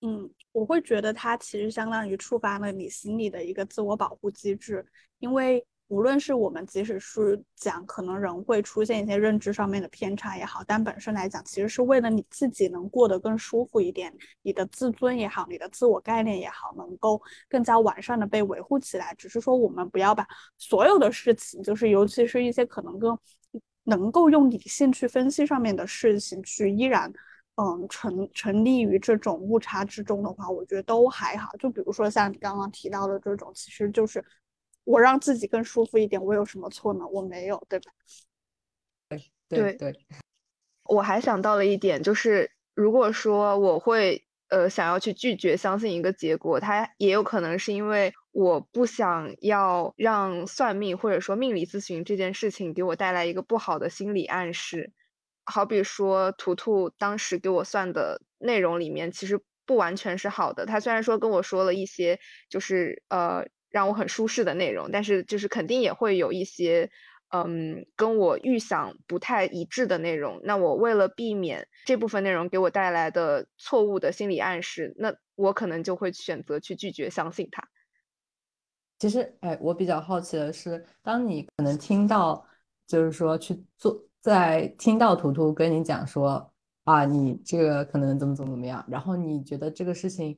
[0.00, 4.86] 嗯，我会觉得它其实相当于触发了你心里的一个自我保护机制。
[5.18, 19.12] 因为无论是我们即使是讲可能人会出现一些认知上面的偏差也好，但本身来讲，其实是为了你自己能过得更舒服一点，你的自尊也好，你的自我概念也好，能够更加完善的被维护起来。
[19.18, 20.24] 只是说我们不要把
[20.58, 23.18] 所有的事情，就是尤其是一些可能更
[23.82, 27.12] 能够用理性去分析上面的事情，去依然
[27.56, 31.50] 嗯沉沉溺于这种误差之中的话，我觉得都还好。
[31.58, 34.24] 就比如说像你刚刚提到的这种，其实就是。
[34.84, 37.06] 我让自己更舒服一点，我有什么错呢？
[37.06, 37.92] 我没有，对吧？
[39.08, 40.06] 对对对。
[40.84, 54.92] 我还想到了一点，就是如果说我会呃想要去拒绝相信一个结果，它也有可能是因为我不想要让算命或者说命理咨询这件事情给我带来一个不好的心理暗示。
[55.44, 60.66] 好比说，图图当时给我算的内容里面其实不完全是好的。
[60.66, 62.18] 他虽然说跟我说了一些，
[62.48, 63.46] 就是呃。
[63.70, 66.90] 让我很舒适的内容，但是就是肯定也会有一些，
[67.32, 70.40] 嗯，跟我预想不太一致的内容。
[70.42, 77.62] 那我为了避免这部分内容给我带来的错误的心理暗示，那我可能就会选择去拒绝相信它。
[78.98, 82.44] 其实，哎，我比较好奇的是，当你可能听到，
[82.86, 86.52] 就是说去做在听到图图跟你讲说
[86.84, 90.36] 啊，你这个可能怎么怎么怎么样，然后你觉得这个事情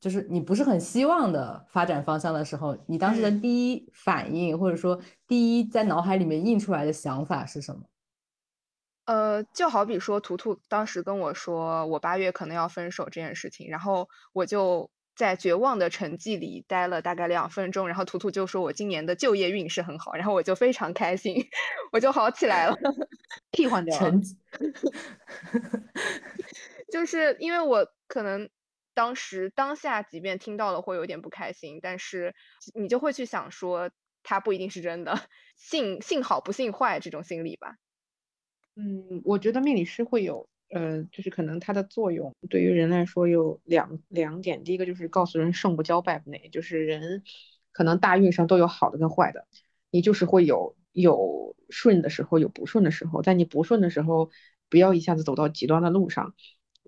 [0.00, 7.82] 就是你不是很希望的发展方向的时候，你当时的第一反应或者说第一在脑海里面印出来的想法是什么？
[9.06, 14.90] 呃，就好比说图图当时跟我说我八月可能要分手这件事情，然后我就。
[15.18, 21.44] 在绝望的沉寂里待了大概两分钟，然后图图就说我今年的就业运势很好，然后我就非常开心，
[21.90, 22.76] 我就好起来了，
[23.50, 24.12] 替换掉了。
[26.92, 28.48] 就是因为我可能
[28.98, 32.34] 当时当下，即便听到了会有点不开心，但是
[32.74, 33.90] 你就会去想说，
[34.24, 35.20] 它不一定是真的，
[35.56, 37.76] 信信好不信坏这种心理吧。
[38.74, 40.48] 嗯，我觉得命理师会有。
[40.70, 47.22] 呃，就是可能它的作用对于人来说有两两点，第一个就是告诉人胜不骄败不馁，就是人
[47.72, 49.46] 可能大运上都有好的跟坏的，
[49.90, 54.30] 你就是会有有顺的时候，有不顺的时候，在你不顺的时候，
[54.68, 56.34] 不要一下子走到极端的路上，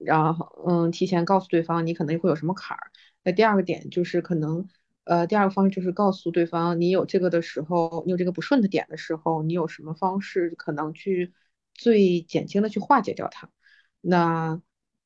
[0.05, 2.91] 然后嗯，提前告诉对方你可能会有什么坎儿。
[3.23, 4.67] 那第二个点就是可能
[5.05, 11.33] 呃，第二个方式就是告诉对方你有这个的时候，你有这个不顺的点的时候，你有什么方式可能去
[11.75, 13.51] 最减轻的去化解掉它。
[14.01, 14.61] 那，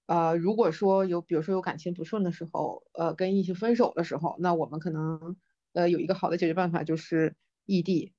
[0.07, 5.36] 呃，如果说有，比如说有感情不顺的时候，呃，跟异性分手的时候，那我们可能，
[5.72, 7.34] 呃，有一个好的解决办法就是
[7.66, 8.12] 异地，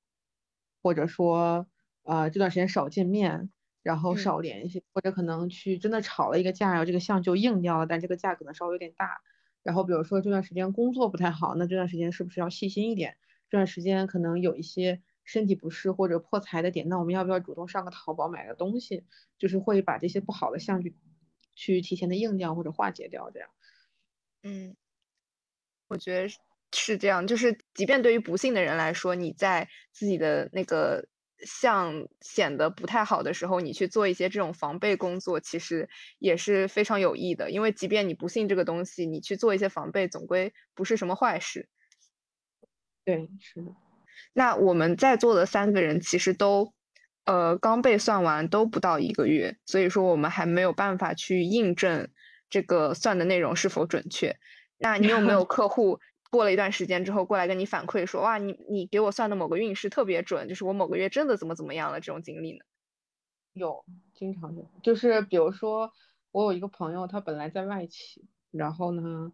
[0.82, 1.66] 或者说，
[2.02, 3.50] 呃，这段时间少见面，
[3.86, 9.20] 然后少联系，或者可能去真的吵了一个架，然后这个相就硬掉了，但这个架可能稍微有点大，
[9.62, 13.16] 然后比如说这段时间工作不太好，那这段时间是不是要细心一点？
[13.48, 15.02] 这段时间可能有一些。
[15.28, 19.02] 身体不适或者破财的点，那我们要不要主动上个淘宝买个东西？
[19.40, 20.94] 就是会把这些不好的项去
[21.56, 23.48] 去提前的硬掉或者化解掉，这样。
[24.44, 24.76] 嗯，
[25.88, 26.28] 我觉得
[26.72, 27.26] 是这样。
[27.26, 31.08] 就是即便对于不幸的人来说，你在自己的那个
[31.44, 37.50] 相显得不太好的时候，你去做一些这种防备工作，其实也是非常有益的。
[37.50, 41.68] 因为即便你不信这个东西，你去做一些防备，总归不是什么坏事。
[43.04, 43.72] 对，是的。
[44.32, 46.72] 那我们在座的三个人其实都，
[47.24, 52.08] 呃，刚被算完都不到一个月，所以说我们还没有办法去印证
[52.48, 54.36] 这个算的内容是否准确。
[54.78, 56.00] 那你有没有 客户
[56.36, 62.64] 过了一段时间之后过来跟你反馈说，哇，你你给我算的某个运势特别准，就是我某个月真的怎么怎么样了这种经历呢？
[63.54, 63.84] 有，
[64.14, 65.90] 经常有，就是比如说
[66.30, 69.32] 我有一个朋友，他本来在外企，然后呢，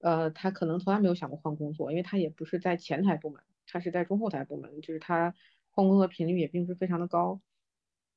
[0.00, 3.42] 呃，他可能从来没有想过换工作，因为他也不是在前台部门。
[3.66, 5.34] 他是在中后台部门，就是他
[5.70, 7.40] 换工作频率也并不是非常的高，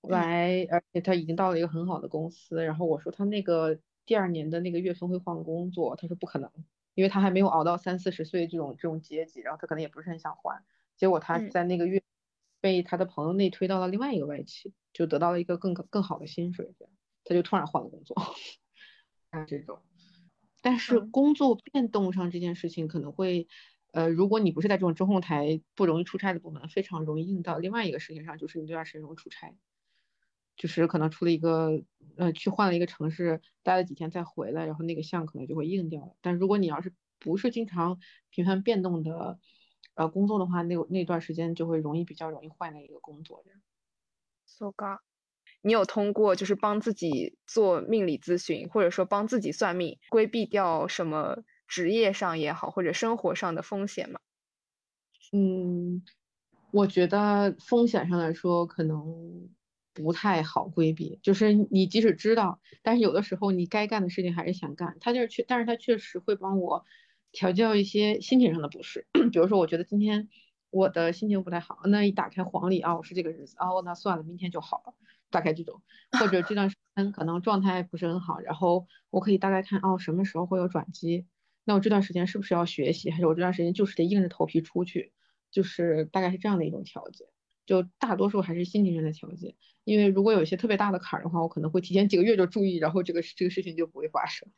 [0.02, 2.66] 来，而且他已经到了一个很好的公司。
[2.66, 6.52] 然后我说他那个第二年的那个月份会换工作，他说不可能，
[6.98, 10.64] 因为他还没有熬到三四十岁这种这种阶级，然后他可能也不是很想换。
[10.96, 12.02] 结果他在那个月
[12.60, 16.92] 被他的朋友内推到了另外一个外企，就得到了一个更更好的薪水，这样
[17.24, 18.18] 他就突然换了工作，
[19.32, 19.80] 像这种。
[20.62, 23.48] 但是工作变动上这件事情可能会。
[23.94, 29.56] 呃，如果你不是在这种中后台不容易出差的部门，非常容易应到另外一个事情上，就是你这段时间容易出差，
[30.58, 31.82] 就是可能出了一个
[32.18, 36.16] 呃去换了一个城市，待了几天再回来，然后那个项可能就会应掉了。
[36.22, 38.00] 但如果你要是不是经常
[38.30, 39.40] 频繁变动的
[39.94, 43.46] 呃工作的话，那那段时间就会容易比较容易换那一个工作。
[44.46, 45.00] So ga，
[45.62, 51.44] 你有通过就是帮自己做命理咨询，或者说帮自己算命，规避掉什么？
[51.68, 54.22] 职业上也好，或者生活上的风险吗？
[55.34, 56.02] 嗯，
[56.72, 59.50] 我觉得风险上来说可能
[59.98, 61.20] 不太好规避。
[61.24, 64.96] 就是你即使知道，但是有的时候你该干的事情还是想干。
[65.02, 66.86] 他就是确，但是他确实会帮我
[67.32, 69.08] 调教一些心情上的不适。
[69.32, 70.30] 比如说，我觉得今天
[70.70, 74.94] 我的心情不太好，那一打开黄历啊，我是这个日子哦，那算了，明天就好了。
[75.32, 75.82] 大概这种，
[76.20, 81.26] 或者这段时间可能状态不是很好，然后我可以大概看哦，什么时候会有转机。
[81.66, 85.12] 那我这段时间是不是要学习，还是我这段时间就是得硬着头皮出去？
[85.50, 87.26] 就是大概是这样的一种调节，
[87.68, 89.54] 就大多数还是心情上的调节。
[89.84, 94.50] 因为如果有一些特别大的坎儿的话，我可能会提前几个月就注意，然后这个这个事情就不会发生。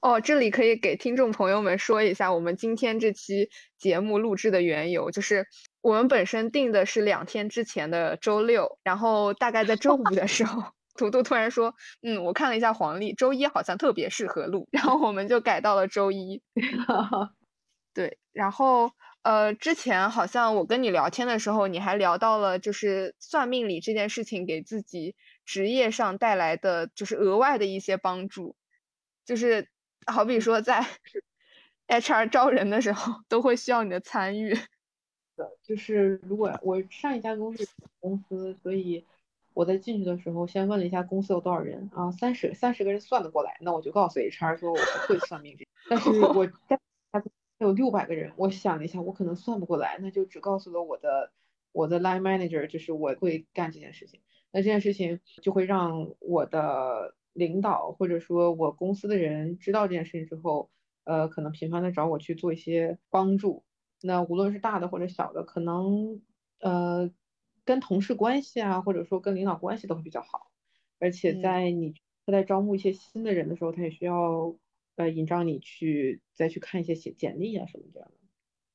[0.00, 5.46] 哦，这里可以给听众朋友们说一下，我们今天这期节目录制的缘由，就是
[5.82, 10.62] 我们本身定的是两天之前的周六，然后大概在周五的时候。
[10.98, 16.42] 图图突然说：“嗯，我看了一下黄历，周一好像特别适合录，然后我们就改到了周一。
[17.94, 18.90] 对，然后
[19.22, 25.14] 呃，之前好像我跟你聊天的时候，你还聊到了就是算命理这件事情给自己
[25.44, 28.56] 职业上带来的就是额外的一些帮助，
[29.24, 29.68] 就是
[30.06, 30.86] 好比说在
[31.88, 34.54] HR 招人的时候都会需要你的参与。
[35.36, 37.68] 的，就是如果我上一家公司
[38.00, 39.04] 公司，所以。
[39.52, 46.78] 我在进去的时候先问了一下公司有多少人啊，三十三十个人算得过来，那我就告诉 HR 说我不会算命这，但是我在 他
[47.64, 51.32] 有六百个人，我想了一下，我可能算不过来，那就只告诉了我的
[51.72, 54.20] 我的 line manager，就是我会干这件事情，
[54.52, 60.70] 那这件事情就会让我的领导或者说我公司的人知道这件事情之后，
[61.04, 63.64] 呃，可能频繁的找我去做一些帮助，
[64.02, 66.20] 那无论是大的或者小的，可能
[66.60, 67.10] 呃。
[67.62, 70.50] 跟同事关系啊，或者说跟领导关系都会比较好，
[70.98, 71.94] 而且在你
[72.24, 74.56] 他在招募一些新的人的时候，他也需要
[75.00, 78.16] 呃引导你去再去看一些简简历啊什么这样的。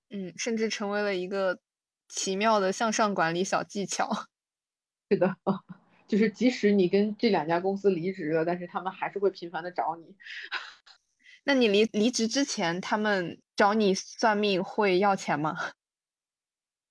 [0.10, 1.60] 嗯，甚至成为了一个
[2.08, 4.10] 奇妙的向上管理小技巧。
[5.12, 5.36] 是的，
[6.08, 10.16] 就是即使你跟这两家公司离职了，但是他们还是会频繁的找你。
[11.46, 15.56] 那你离离职之前，他们找你算命会要钱吗？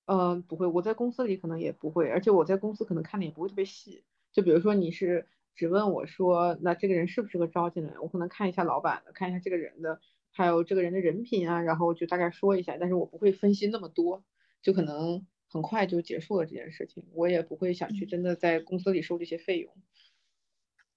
[0.07, 4.05] 嗯，不会，我在公司里可能也不会，而且我在公司可能看的也不会特别细。
[4.32, 10.01] 就比如说你是只问我说，那这个人适不适合招进来，我可能看一下老板的，看一下这个人的，
[10.33, 14.25] 还有这个人的人品啊，然后就大概说一下，但是我不会分析那么多，
[14.63, 19.73] 就可能很快就结束了这件事情，我也不会想去真的在公司里收这些费用。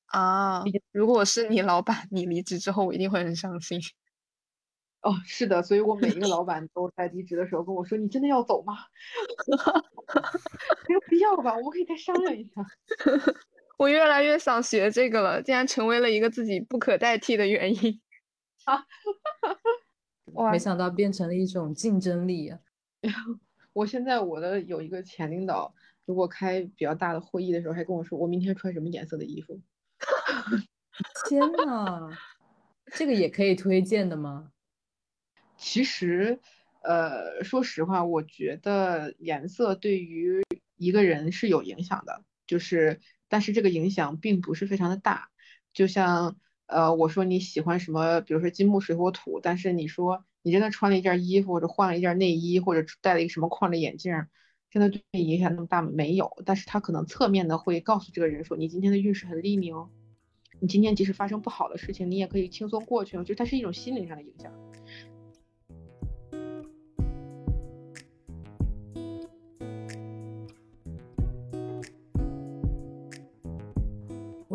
[0.08, 3.80] 啊，如果是你老板，你离职之后，我一定会很伤心。
[5.02, 8.74] 哦，是的，所以我每一个老 板都在离职的时候跟我说：“你真的要走吗？
[10.88, 12.52] 没有必要吧，我们可以再商量一下。”
[13.78, 18.02] 我越来越想学这个了，竟然成为了一个自己不可代替的原因。
[18.66, 18.84] 啊，
[20.34, 20.52] 哇！
[20.52, 22.60] 没想到变成了一种竞争力啊！
[23.74, 25.74] 我现在我的有一个前领导，
[26.06, 29.62] 如果开比较大的会议的时候，还跟我说：“我明天穿什么颜色的衣服？”
[31.30, 32.10] 天呐，
[32.94, 34.52] 这个也可以推荐的吗？
[35.56, 36.40] 其实，
[36.82, 40.44] 呃，说实话，我觉得颜色对于
[40.76, 43.00] 一个人是有影响的，就是，
[43.30, 45.30] 但是这个影响并不是非常的大。
[45.74, 54.14] 就像，呃，我说你喜欢什么，比如说金木水火土，但是你说你真的穿了一件衣服，或者换了一件内衣，或者戴了一个什么框的眼镜，
[54.72, 55.90] 真的对你影响那么大吗？
[55.94, 59.90] 没有，但是他可能侧面的会告诉这个人说，你今天的运势很利哦，
[60.60, 63.18] 你今天即使发生不好的事情，你也可以轻松过去。
[63.18, 64.52] 我觉得它是一种心灵上的影响。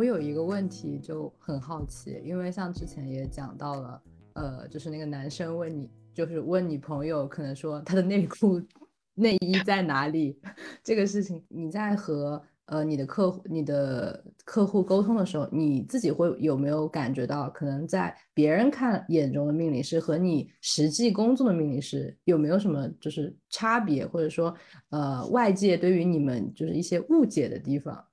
[0.03, 8.61] 我有一个问题就很好奇，因为像之前也讲到了，呃，就是那个男生问你，就是问你朋友，可能说他的内裤、
[9.15, 10.37] 内衣在哪里
[10.83, 24.53] 这个事情，你在和呃你的客户、你的客户沟通的时候，你自己会有没有感觉到，可能在别人看眼中的命理师和你实际工作的命理师有没有什么就是差别，或者说
[24.91, 28.05] 呃外界对于你们就是一些误解的地方？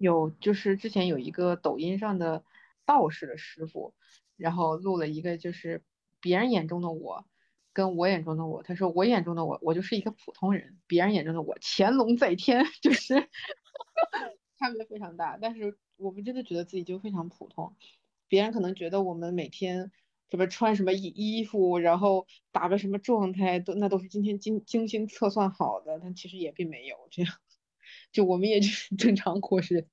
[0.00, 2.42] 有，就是之前有一个抖音上的
[2.86, 3.92] 道士的师傅，
[4.38, 5.82] 然后录了一个，就是
[6.20, 7.26] 别人眼中的我，
[7.74, 8.62] 跟我眼中的我。
[8.62, 13.14] 他说我眼中的我，我就是一个普通人；别人眼中的我，乾隆在天， 就是
[14.58, 15.36] 差别非常大。
[15.38, 17.76] 但是我们真的觉得自己就非常普通，
[18.26, 19.92] 别人可能觉得我们每天
[20.30, 27.34] 什么穿什么衣衣服，然后打扮什么状态，都那都是今天精精心测算好的，但其实也并没有这样。
[28.12, 29.86] 就我们也就是 正常过日，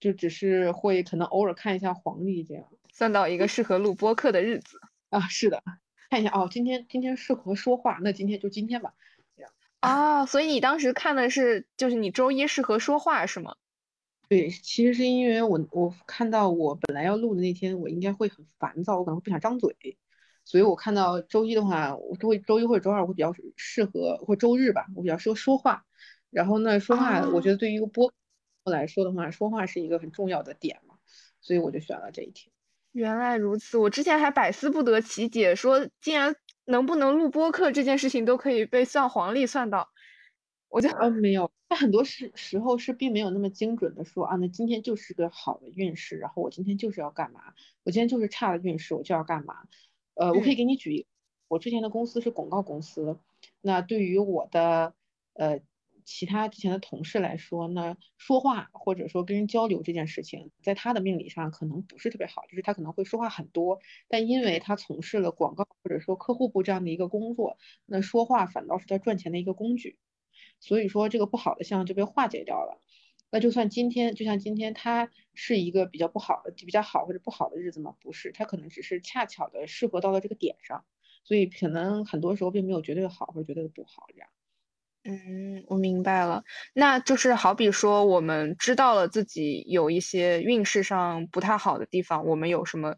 [0.00, 4.80] 就只是会可能偶尔看一下黄历这样，算到一个适合录播客的日子
[5.10, 5.62] 啊，是的，
[6.10, 8.94] 看一下哦，今天今天适合说话，那今天就今天吧，
[9.36, 13.56] 这样啊，所以你当时看的是就是你周一适合说话是吗？
[14.26, 19.98] 对，其实是因为我我看到我本来要录的那天我应该会很烦躁，我可能不想张嘴，
[20.44, 25.84] 所以我看到周一的话，我会周一或者周二会比较适合，或周日吧，我比较适合说话。
[26.34, 28.12] 然后呢，说话，我觉得对于一个播
[28.64, 30.96] 来说的话，说话是一个很重要的点嘛，
[31.40, 32.50] 所以我就选了这一题。
[32.90, 39.88] 原来如此，我之前还百思不得其解，说竟然能不能录播客这件事情都可以被算黄历算到，
[40.68, 47.54] 我就嗯没有，那很多时时候是并没有那么精准的说啊，那今天就是个好的运势，然后我今天就是要干嘛，
[47.84, 49.54] 我今天就是差的运势，我就要干嘛。
[50.14, 51.06] 呃，我可以给你举，
[51.46, 53.20] 我之前的公司是广告公司，
[53.60, 54.94] 那对于我的
[55.34, 55.60] 呃。
[56.04, 69.98] 其他之前的同事来说呢，说话或者说跟人交流这件事情，在他的命理上可能不是特别好，就是他可能会说话很多，但因为他从事了广告或者说客户部这样的一个工作，那说话反倒是他赚钱的一个工具，
[70.60, 72.80] 所以说这个不好的项就被化解掉了。
[73.30, 77.96] 那就算今天，就像今天他是一个比较不好的、比较好或者不好的日子吗？
[78.00, 80.84] 不是，他可能只是恰巧的适合到了这个点上，
[81.24, 84.28] 所以可能很多时候并没有绝对的好或者绝对的不好这样。
[85.06, 86.42] 嗯，我明白了。
[86.72, 92.96] 那就是好比说，我们知道了自己有一些运势上不太好的地方，我们有什么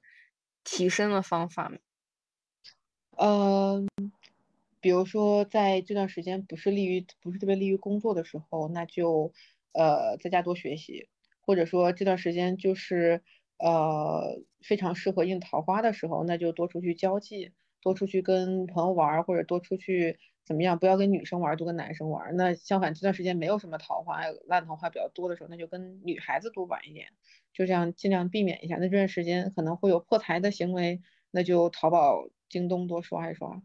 [0.62, 1.76] 提升的方法吗？
[3.18, 3.88] 嗯，
[4.80, 9.32] 比如说在这段时间不是利于不是特别利于工作的时候，那就
[9.72, 11.08] 呃在家多学习，
[11.40, 13.20] 或者说这段时间就是
[13.58, 17.50] 呃非常适合应桃花的时候，那就多出去交际，
[17.82, 20.20] 多出去跟朋友玩，或者多出去。
[20.46, 20.78] 怎么样？
[20.78, 22.36] 不要跟女生玩，多跟男生玩。
[22.36, 27.08] 那相反，这段时间没有什么桃花，烂桃花比较多的时候，那就跟女孩子多玩一点，
[27.52, 28.76] 就这样尽量避免一下。
[28.76, 33.60] 那这段时间可能会有破财的行为，那就淘宝、京东多刷一刷，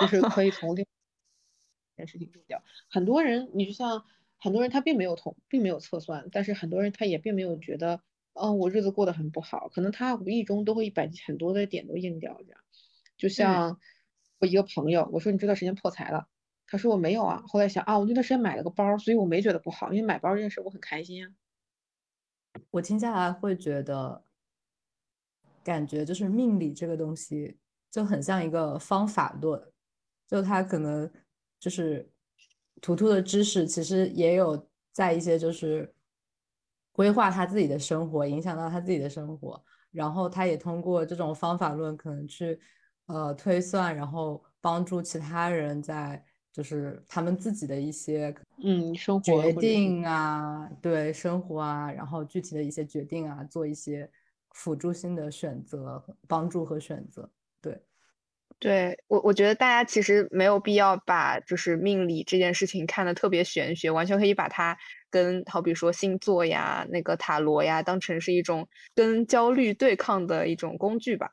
[0.00, 0.86] 就是 可以从另
[1.98, 2.64] 件事情避掉。
[2.88, 4.06] 很多人，你就像
[4.38, 8.00] 很多人，他并没有统，并没有测算，但是很多人他也并没有觉得，
[8.32, 12.60] 嗯，我日子过得很不好，可能他无意中都会把很多的点都应掉，这样，
[13.18, 13.78] 就像。
[14.42, 16.26] 我一个朋友，我说你这段时间破财了，
[16.66, 17.40] 他说我没有啊。
[17.46, 21.32] 后来想啊，我那段时间买了个包，所以我没觉得不好，因为买包这件事我很开心啊。
[22.72, 24.24] 我听下来会觉得，
[25.62, 27.56] 感觉就是命理这个东西
[27.88, 29.62] 就很像一个方法论，
[30.26, 31.08] 就他可能
[31.60, 32.10] 就是
[32.80, 35.94] 图图的知识，其实也有在一些就是
[36.90, 42.60] 规划他自己的生活，影响到他自己的生活，然后他也通过这种方法论可能去。
[43.06, 54.10] 呃，推算，然后帮助其他人在就是他们自己的一些嗯生活决定啊，对生活啊，然后具体的一些决定啊，做一些
[54.50, 57.30] 辅助性的选择、帮助和选择。
[57.60, 57.82] 对，
[58.58, 64.78] 对我我觉得大家其实没有必要把就是命理这件事情看得特别玄学，完全可以把它
[65.10, 71.30] 跟好比说星座呀、那个塔罗呀当成是一种跟焦虑对抗的一种工具吧。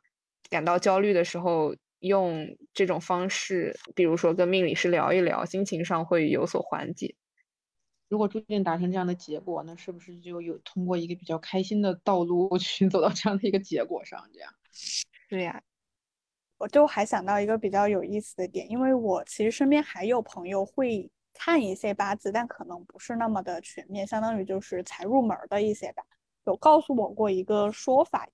[0.50, 7.16] 感到焦虑的时候，用这种方式，比如说跟命理师聊一聊，心情上会有所缓解。
[8.10, 14.28] 如果注定达成这样的结果，那是不是就有通过一个比较开心的道路 去走到这样的一个结果上？
[14.34, 14.52] 这样，
[15.30, 15.62] 对呀。
[16.58, 26.04] 我就还想到一个比较有意思的点，因为我其实身边还有朋友会看一些八字，但可能不是那么的全面，相当于就是才入门的一些吧。
[26.46, 28.28] 有告诉我过一个说法。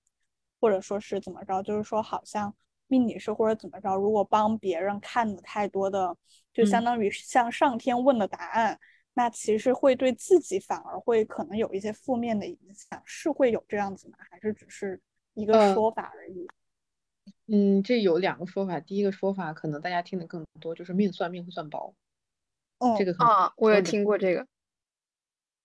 [0.66, 2.52] 或者说是怎么着，就是说好像
[2.88, 6.12] 命理师或者怎么着，如果帮别人看的太多的，
[6.52, 8.76] 就相当于向上天问的答案，
[9.14, 14.18] 那其实会对自己反而会可能有一些负面的影响，是会有这样子吗？
[14.28, 15.00] 还是只是
[15.34, 16.48] 一个说法而已？
[17.46, 21.94] 嗯，这有两个说法，第一个说法可能大家听的更多，就是命算命会算薄。
[22.78, 24.44] 哦，这个啊，我也听过这个。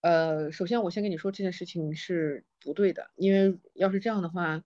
[0.01, 4.61] 呃，首先我先跟你说这件事情是不对的，因为要是这样的话。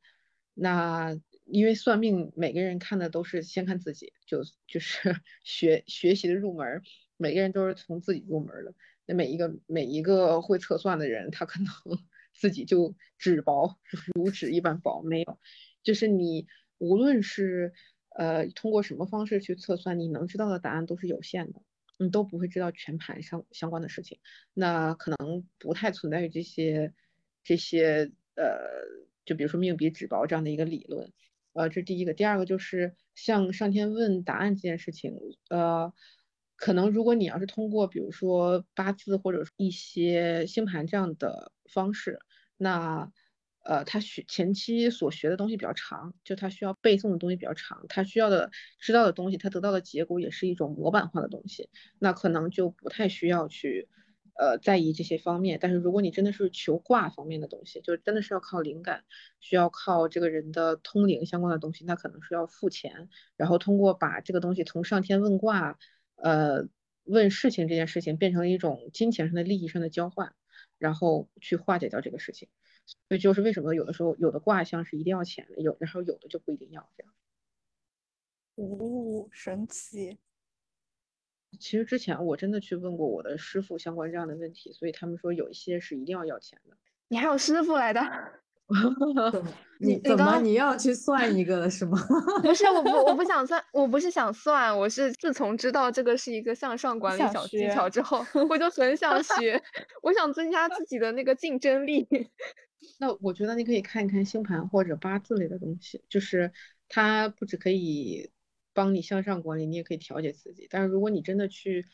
[0.55, 6.81] 那因为算命，每个人看的都是先看自己，就就是 学学习的入门，
[7.17, 8.73] 每个人都是从自己入门的。
[9.05, 11.67] 那每一个每一个会测算的人，他可能
[12.33, 13.77] 自己就纸薄
[14.15, 15.39] 如纸一般薄，没有，
[15.83, 16.47] 就是你
[16.79, 17.73] 无论是
[18.09, 21.61] 呃通过什么方式去测算，你能知道的答案都是有限的，
[21.99, 24.19] 你都不会知道全盘相相关的事情。
[24.53, 26.93] 那可能不太存在于这些
[27.43, 29.04] 这些呃。
[29.25, 31.11] 就比如说命比纸薄这样的一个理论，
[31.53, 32.13] 呃，这是第一个。
[32.13, 35.13] 第二个就是向上天问答案这件事情，
[35.49, 35.93] 呃，
[36.55, 42.19] 可能如果你要是通过比如说八字或者一些星盘这样的方式，
[42.57, 43.11] 那
[43.63, 53.89] 呃，他学前期所学的东西比较长，就他需要背诵的东西比较长，他需要的知道的东西，他得到的结果也是一种模板化的东西，那可能就不太需要去。
[54.37, 59.05] 呃，在意这些方面，但是如果你真的是求卦方面的东西，就是真的是要靠灵感，
[59.39, 65.77] 需要靠这个人的通灵相关的东西，那可能是要付钱，然后通过把这个东西从上天问卦，
[66.15, 66.67] 呃，
[67.05, 70.35] 问事情这件事情变成一种金钱上的利益上的交换，
[70.77, 72.49] 然后去化解掉这个事情。
[73.07, 77.13] 所以就是为什么有的时候有的卦象是一定要钱的，有然后有的就不一定要这样。
[78.55, 80.17] 哦，神奇。
[81.55, 86.75] 其实之前我真的去问过我的师傅相关这样的问题，所以他们说有一些是一定要要钱的。
[87.07, 88.01] 你还有师傅来的？
[89.79, 91.95] 你怎么你要去算一个了是吗？
[92.41, 99.61] 不是，我不我不想算，我不是想算，我是自从知道这个是一个向上管理小技巧之后，我就很想学，
[100.01, 102.07] 我想增加自己的那个竞争力。
[102.99, 106.51] 那我觉得你可以看一看星盘或者八字类的东西，就是
[106.89, 108.31] 它不只可以。
[108.75, 110.67] 帮你向上管理，你也可以调节自己。
[110.69, 111.87] 但是如果你真的去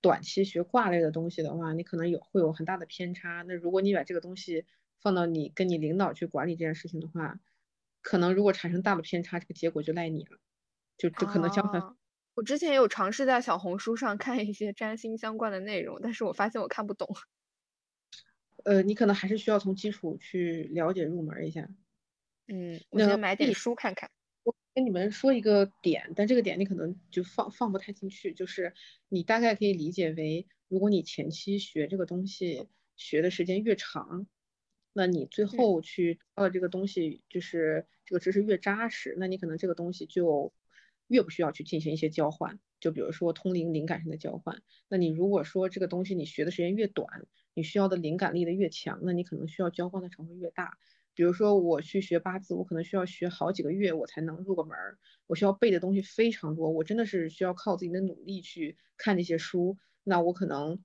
[0.00, 3.42] 短期学卦类的东西的话，你可能有会有很大的偏差。
[3.48, 4.66] 那如果你把这个东西
[5.00, 7.40] 放到你跟你领导去管理这件事情的话，
[8.02, 10.38] 可能如果产生大的偏差，这个结果就赖你了，
[10.96, 11.96] 就就可能相反
[12.34, 17.08] 我之前有尝试在小红书上看一些占星相关的内容，但是我发现我看不懂。
[18.64, 21.68] 呃，你可能还是需要从基础去了解入门一下。
[22.46, 24.10] 嗯，我先买点书看看。
[24.78, 28.72] 我跟你们说一个点，但这个点你可能就放放不太进去，就是
[29.08, 34.28] 你大概可以理解为，如果你前期学这个东西学的时间越长，
[34.92, 40.52] 那你最后去到这个东西就是这个知识越扎实，那你可能这个东西就
[41.08, 42.60] 越不需要去进行一些交换。
[42.78, 50.78] 就比如说通灵灵感上的交换，那你如果说这个东西你学的时间越短，你需要的灵感力的越强，那你可能需要交换的成分越大。
[51.18, 59.76] 比如说我去学八字，我可能需要学好几个月我才能入个门儿，我需要背的东西非常多，我真的是需要靠自己的努力去看那些书。
[60.04, 60.78] 那我可能，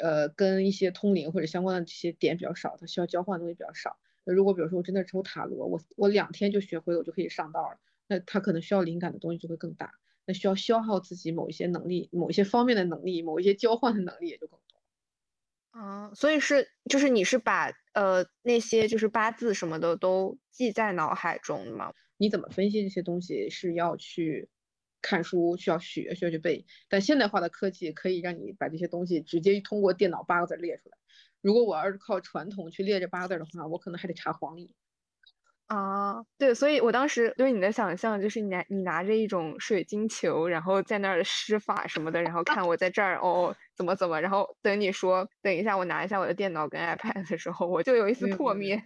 [0.00, 3.98] 呃，跟一些通灵或者相关的这些点比较少，它需要交换的东西比较少。
[4.24, 9.92] 那如果比如说我真的抽塔罗，我我两天就学会了，我就可以上道了，那它可能需要灵感的东西就会更大。
[10.24, 14.58] 那需要消耗自己某一些能力、某一些方面的能力、某一些交换的能力也就更
[15.76, 21.92] 啊，所以是就是你是把呃那些就是八字什么的都记在脑海中吗？
[22.16, 24.48] 你怎么分析这些东西是要去
[25.02, 26.64] 看书、需要学、需要去背。
[26.88, 30.96] 但现代化的科技可以让你把这些东西直接通过电脑八个字列出来。
[31.42, 34.74] 如果我要是靠传统去列这八个字的话，我可能还得查黄历。
[35.70, 48.80] 啊，对，所以我当时对你的想象就是你拿你拿着一种水晶球，然后在那儿施法什么的，然后看我在这儿哦怎么怎么，然后等你说等一下我拿一下我的电脑跟 iPad 的时候，我就有一丝破灭。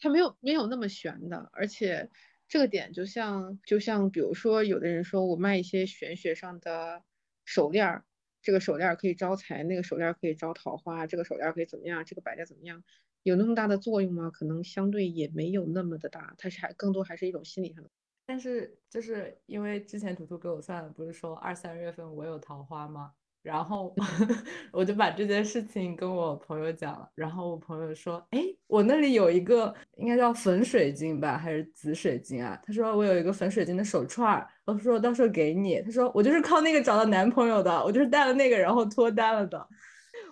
[0.00, 2.08] 它没有没有那么玄的，而且
[2.46, 7.02] 这个点就像就像比如说有的人说我卖一些玄学上的
[7.44, 8.04] 手链儿，
[8.40, 12.84] 这个手链可以招财，那个手链可以招桃花，这个手链可以怎么样，这个摆件怎么样。
[13.22, 14.30] 有那么大的作用吗？
[14.30, 17.90] 可能相对也没有那么的大，它是还更多还是一种心理上的。
[18.26, 23.12] 但是就是因为之前图图给我算了，不是说二三月份我有桃花吗？
[23.40, 23.94] 然后
[24.72, 39.66] 我就把这件事情跟我朋友讲了，然后我朋友说：“哎，我那里有一个应该叫粉水晶吧，还是紫水晶啊？”他说：“我有一个粉水晶的手串。”我说：“我到时候给你。”他说：“我就是靠那个找到男朋友的，我就是戴了那个然后脱单了的。”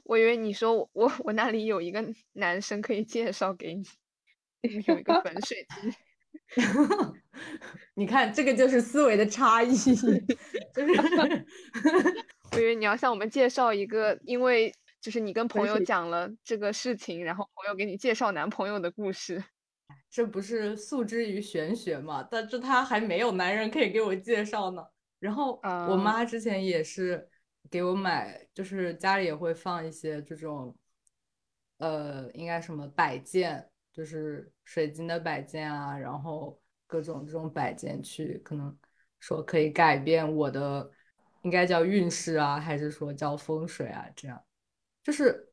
[0.08, 2.04] 我以为你说我我那里有一个
[2.34, 3.84] 男生可以介绍给你，
[4.86, 5.92] 有一个粉 水晶。
[7.94, 9.74] 你看，这个就是思维的差异。
[9.76, 10.12] 就是
[12.52, 19.42] 我以为你要向我们介绍一个，因为就是你跟朋友讲了这个事情，然后朋友给你介绍男朋友的故事。
[20.08, 22.22] 这不是诉之于玄学嘛？
[22.30, 24.84] 但是他还没有男人可以给我介绍呢。
[25.18, 27.28] 然后我妈之前也是。
[27.70, 30.76] 给我买，就是家里也会放一些这种，
[31.78, 38.76] 呃，应该什么摆件，就是水晶的摆件啊，然后各种这种摆件去，可能
[39.20, 40.90] 说可以改变我的，
[41.42, 44.06] 应该叫运势啊，还是说叫风水啊？
[44.14, 44.44] 这样，
[45.02, 45.52] 就是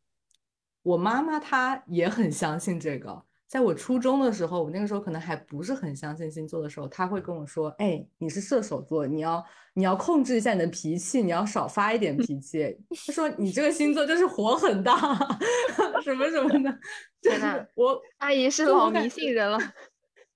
[0.81, 3.25] 我妈妈她也很相信这个。
[3.53, 9.45] 在我初中的时候，我那个时候可能还不是很相信星座的时候，他会跟我说：“哎，你是射手座，你要
[9.75, 12.75] 你要控制一下你的脾气，你要少发一点脾气。”
[13.05, 14.97] 他说：“你这个星座就是火很大，
[16.03, 16.79] 什么什么的。”
[17.21, 19.59] 真的，我阿姨是老迷信人了。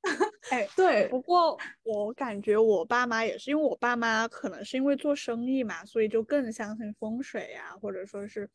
[0.51, 1.07] 哎，对。
[1.07, 8.47] 不过我感觉我爸妈也是，因为我爸妈可能是因为做生意嘛，所以就更相信风水呀，或者说是。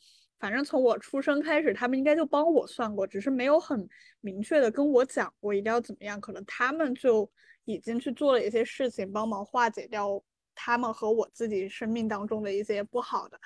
[0.42, 3.88] 反正从我出生开始，他们应该就帮我算过，只是没有很
[4.20, 6.20] 明确的跟我讲过一定要怎么样。
[6.20, 7.30] 可能他们就
[7.64, 10.20] 已经去做了一些事情，帮忙化解掉
[10.52, 13.38] 他们和我自己生命当中的一些不好的。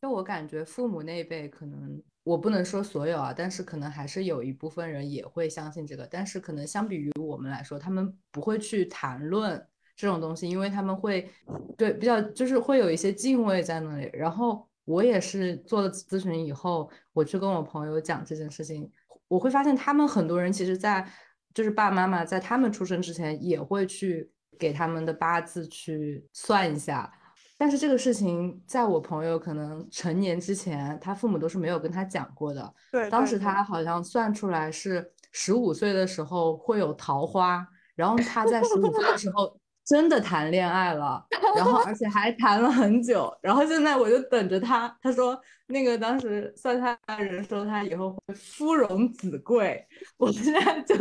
[0.00, 6.06] 就我感觉，父母那一辈可能我不能说所有啊，但是可能还是有一部分人也会相信这个。
[6.06, 9.62] 但是可能相比于我们来说，他们不会去谈论
[9.94, 11.30] 这种东西，因为他们会
[11.76, 14.66] 对比较就是会有一些敬畏在那里，然后。
[14.84, 18.90] 我也是做了咨询以后，我去跟我朋友讲这件事情，
[19.28, 21.06] 我会发现他们很多人其实，在
[21.54, 27.10] 就是爸爸妈妈在他们出生之前也会去给他们的八字去算一下，
[27.56, 32.74] 但是这个事情在我朋友可能成年之前，他父母都是没有跟他讲过的。
[32.92, 39.58] 对，当时他好像算出来是十五岁的时候会有桃花，然后他在十五岁的时候。
[39.84, 41.22] 真的谈恋爱了，
[41.54, 44.88] 然后而且还谈了很久，然后现在我就等着他。
[45.02, 50.96] 他说那个当时算他人说他以后会夫荣子贵，我现在就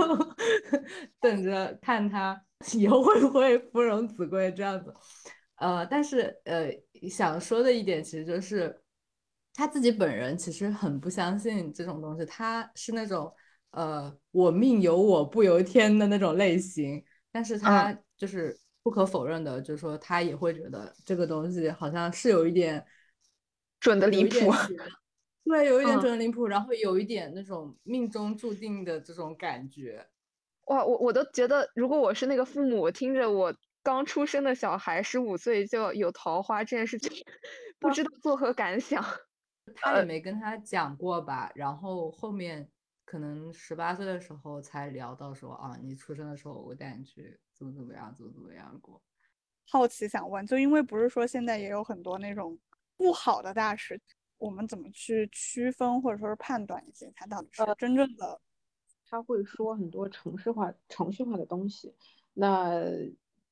[1.22, 2.38] 等着看他
[2.74, 4.94] 以后会不会夫荣子贵这样子。
[5.56, 6.70] 呃，但是呃
[7.10, 8.82] 想说的一点其实就是
[9.54, 13.34] 他自己本人其实很不相信这种东西，他是那种
[13.72, 18.60] 呃我命由我不由天的那种类型，但是他就是。
[18.84, 22.86] 不可否认的，就是说他也会觉得这个东西好像是有一点
[23.80, 24.52] 准的离谱，
[25.46, 30.06] 对，有一点准的离谱，然后有一点那种命中注定的这种感觉。
[30.66, 37.12] 哇，我我都觉得，如果我是那个父母，我听着我刚出生的小孩十五岁就有桃花这件事情，
[37.80, 39.04] 不知道作何感想。
[39.76, 42.70] 他也没跟他讲过吧，然后后面
[43.06, 49.02] 可能十八岁的时候才聊到说啊，你出生的时候我带你去怎么怎么样，怎么怎么样过。
[49.66, 52.58] 好奇想问，就因为不是说现在也有很多那种
[52.98, 54.00] 不好的大事，
[54.38, 58.42] 我们怎么去区分或者说是判断一些他到底是真正的？
[59.06, 61.96] 他会说很多程式化、程序化的东西。
[62.34, 62.84] 那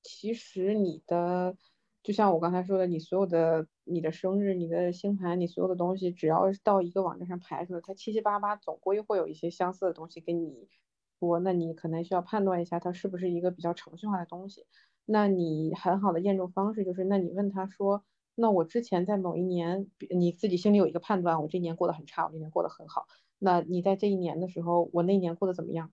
[0.02, 1.56] 其实你的，
[2.02, 10.68] 就像我刚才说的，你所有的你的生日、你的星盘、你所有的东西，只要到一个网站上排出来，它七七八八总归会有一些相似的东西跟你
[11.42, 14.66] 那你可能需要判断一下，它是不是一个比较程序化的东西。
[15.06, 18.04] 那你很好的验证方式就是，那你问他说，
[18.36, 23.08] 那我之前在某一年，你自己心里有一个判断，我这一年过得很差，我这一年过得很好。
[23.40, 25.92] 那你在这一年的时候，我那一年过得怎么样？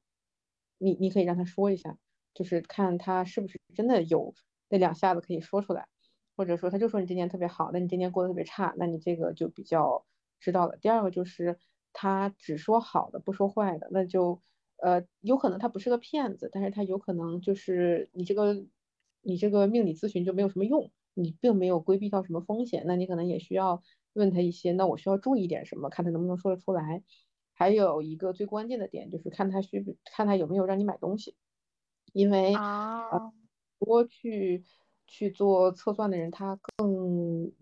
[0.78, 1.98] 你你可以让他说一下，
[2.34, 4.34] 就是看他是不是真的有
[4.68, 5.88] 那两下子可以说出来，
[6.36, 10.04] 或者说他就说你这年特别好，那你这年过得特别差，那你这个就比较
[10.38, 10.76] 知道了。
[10.76, 11.58] 第二个就是
[11.92, 14.40] 他只说好的不说坏的，那就
[14.78, 18.64] 呃有可能他不是个骗子，但是他有可能就是你这个
[19.22, 23.82] 你这个命理咨询就没有什么用，你并没有规避到什么风险，那你可能也需要
[24.14, 27.02] 问他一些，那我需要注意点什么，看他能不能说得出来。
[27.52, 31.34] 还有一个最关键的点就是看他需看他有没有让你买东西，
[32.12, 33.32] 因为啊，
[33.80, 34.62] 多去
[35.08, 37.52] 去做测算的人，他更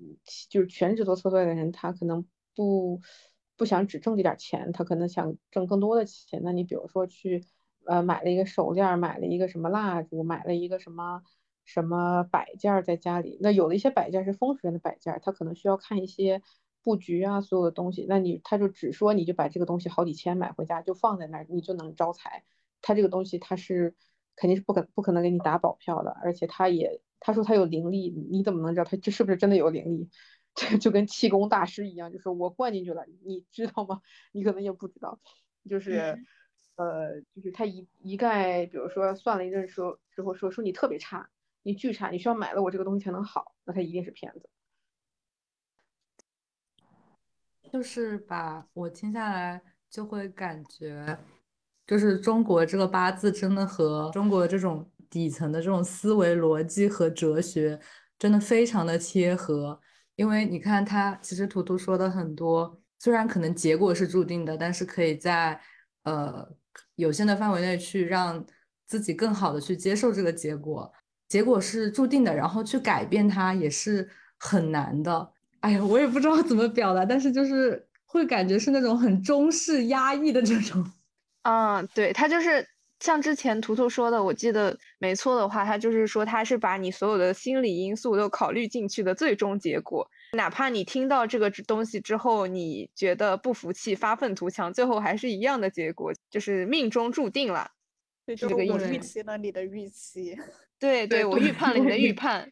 [0.51, 3.01] 就是全职做测算的人，他可能不
[3.57, 6.41] 不想只挣这点钱，他可能想挣更多的钱。
[6.45, 7.45] 那你比如说去
[7.85, 11.23] 呃买了一个手链，买了一个什么蜡烛，买了一个什么
[11.65, 16.43] 什么摆件在家里，那有的一些摆件是风水的摆件，他可能需要看一些。
[16.83, 22.45] 布局啊，所有的东西，那你他就只说你就把这个东西好几千买回家就放在那儿，你就能招财。
[22.81, 23.97] 他这个东西他是
[24.37, 30.09] 肯定是不可不可能给你打保票的，而且他也他说他有灵力，你怎么能知道他这是不是真的有灵力？
[30.57, 34.01] 这就跟气功大师一样，就是我灌进去了，你知道吗？
[34.33, 35.21] 你可能也不知道，
[35.69, 36.19] 就是
[36.77, 41.29] 呃，就是他一一概，比如说算了一阵说之后说说你特别差，
[41.63, 44.49] 你巨差，你需要买了我这个东西才能好，那他一定是骗子。
[47.71, 51.19] 就是吧我听下来，就会感觉，
[51.87, 57.79] 就是中国这个八字真的和中国这种底层的这种思维逻辑和哲学
[58.19, 59.79] 真的非常的贴合。
[60.17, 65.61] 因为你看他其实图图说的很多，虽然可能结果是注定的，但是可以在
[66.03, 66.47] 呃
[66.97, 68.45] 有限的范围内去让
[68.87, 70.93] 自己更好的去接受这个结果。
[71.29, 74.09] 结果是注定的，然后去改变它也是
[74.39, 75.33] 很难的。
[75.61, 80.89] 哎呀，我也不知道怎么表达，但是就是会感觉是那种很中式压抑的这种。
[81.43, 82.67] 嗯，对他就是
[83.01, 97.71] 像之前图图说的，我记得没错的话，他就是说他是把你所有的心理因素都考虑进去的最终结果，哪怕你听到这个东西之后，你觉得不服气、发愤图强，最后还是一样的结果，就是命中注定了。
[98.37, 100.37] 这个我预期了你的预期。
[100.81, 102.51] 对对，我预判了你的预 判。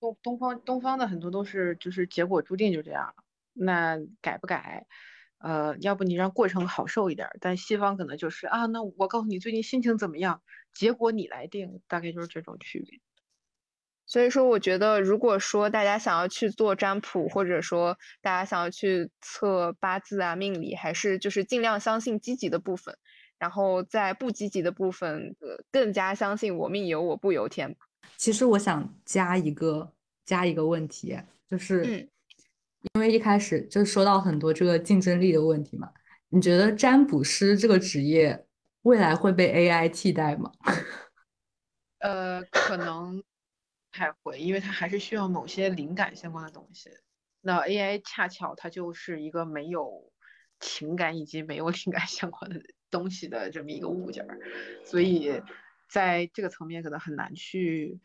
[0.00, 3.14] 东东方东方的很多都是就是结果注定就这样，
[3.52, 4.86] 那改不改？
[5.40, 7.28] 呃，要不你让过程好受一点。
[7.40, 13.00] 但西方可能就是啊，那我告诉你最近心情怎么样，结果你来定，大概就是这种区别。
[14.06, 22.98] 所以说，我觉得如果说大家想要去做占卜，或者说大家想要去测八字啊、命理，还是就是尽量相信积极的部分，
[23.38, 25.36] 然后在不积极的部分，
[25.70, 27.76] 更加相信我命由我不由天。
[28.16, 29.92] 其实我想加一个
[30.24, 31.16] 加一个问题，
[31.48, 32.10] 就是
[32.94, 35.92] 因为一开始就说到很多这个竞争力的问题嘛，
[36.28, 38.46] 你觉得占卜师这个职业
[38.82, 40.52] 未来会被 AI 替代吗？
[42.00, 43.22] 呃，可能
[43.92, 46.90] 太会，因为它还是需要某些灵感相关的东西。
[47.40, 50.12] 那 AI 恰巧它就是一个没有
[50.58, 52.60] 情感以及没有 灵感相关的
[52.90, 54.38] 东西的这么一个物件儿，
[54.84, 55.42] 所以。
[55.92, 57.98] 在这个层面可能很难去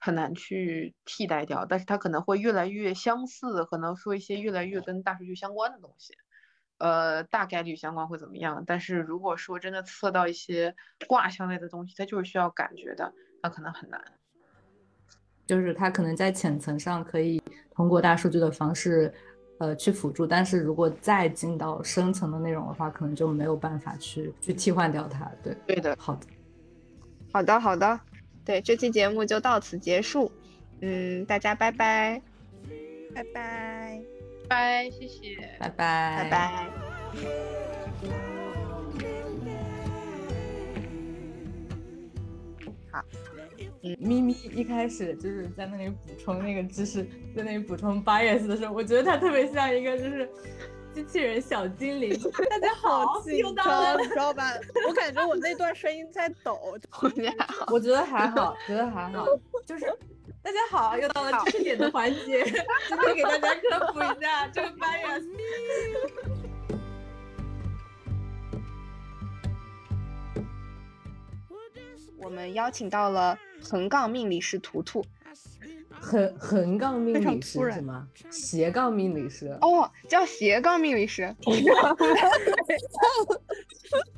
[0.00, 6.14] 很难去替代掉，但是它可能会越来越相似，可能说一些越来越跟大数据相关的东西，
[6.78, 8.64] 呃，大概率相关会怎么样？
[8.66, 10.74] 但是如果说真的测到一些
[11.06, 14.02] 卦象类的东西，它就是需要感觉的，那可能很难。
[15.46, 17.42] 就是它可能在浅层上可以
[17.74, 19.12] 通过大数据的方式，
[19.58, 25.30] 呃，去辅助，但是如果再进到深层的内容的话，可能就没有办法去去替换掉它。
[25.42, 26.26] 对，对的，好的。
[27.32, 28.00] 好的，好的，
[28.44, 30.30] 对，这期节目就到此结束。
[30.80, 32.20] 嗯，大家拜拜，
[33.14, 34.00] 拜拜，
[34.48, 36.70] 拜，谢谢，拜拜，拜拜。
[42.90, 43.04] 好，
[43.98, 47.04] 咪咪一开始就是在那里补充那个知识，
[47.36, 50.28] 在那里补充 bias 的时候，我觉得他特别像一个就是
[50.92, 52.18] 机器人小精灵。
[52.50, 54.52] 大家好，紧又到了张，你知道吧？
[54.88, 56.58] 我感觉我那段声音在抖。
[57.00, 57.66] 我觉得还好。
[57.68, 59.26] 我觉得还好，觉得还好，
[59.64, 59.86] 就是
[60.42, 65.24] 大家好，又到了知识点的环节，今天给大家科普一下这个 bias。
[72.18, 75.04] 我们邀请到了横杠命理师图图。
[76.00, 78.08] 横横杠命理师是吗？
[78.30, 79.56] 斜杠命理师。
[79.60, 81.34] 哦，叫斜杠命理师。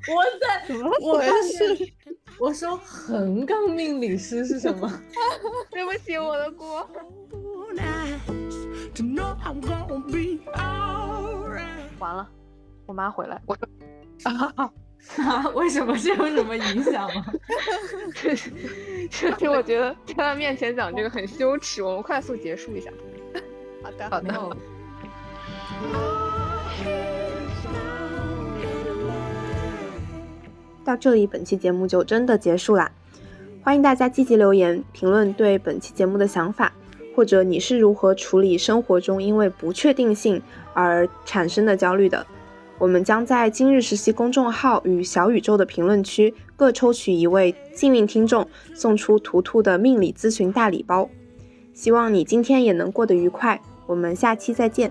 [0.08, 1.92] 我在， 我回发现事？
[2.38, 4.88] 我说横杠命理师是什么？
[5.70, 6.88] 对不起，我的锅。
[11.98, 12.28] 完了，
[12.86, 13.66] 我妈回来，我说
[14.56, 14.70] 啊？
[15.54, 15.96] 为什么？
[15.98, 17.24] 这有什么影响吗？
[18.14, 18.50] 就是
[19.50, 22.90] 我觉得在他面前讲这个很羞耻，我们快速结束一下。
[23.82, 24.56] 好的，好的，没有。
[30.84, 32.90] 到这里，本期节目就真的结束啦。
[33.62, 36.72] 欢迎大家积极留言评论对本期节目的想法，
[37.14, 40.42] 或者你是如何处理生活中因为不确定性
[40.74, 42.26] 而产生的焦虑的。
[42.82, 51.08] 我们将在今日实习公众号与小宇宙的评论区各抽取一位幸运听众，送出图图的命理咨询大礼包。
[51.72, 54.90] 希望你今天也能过得愉快，我们下期再见。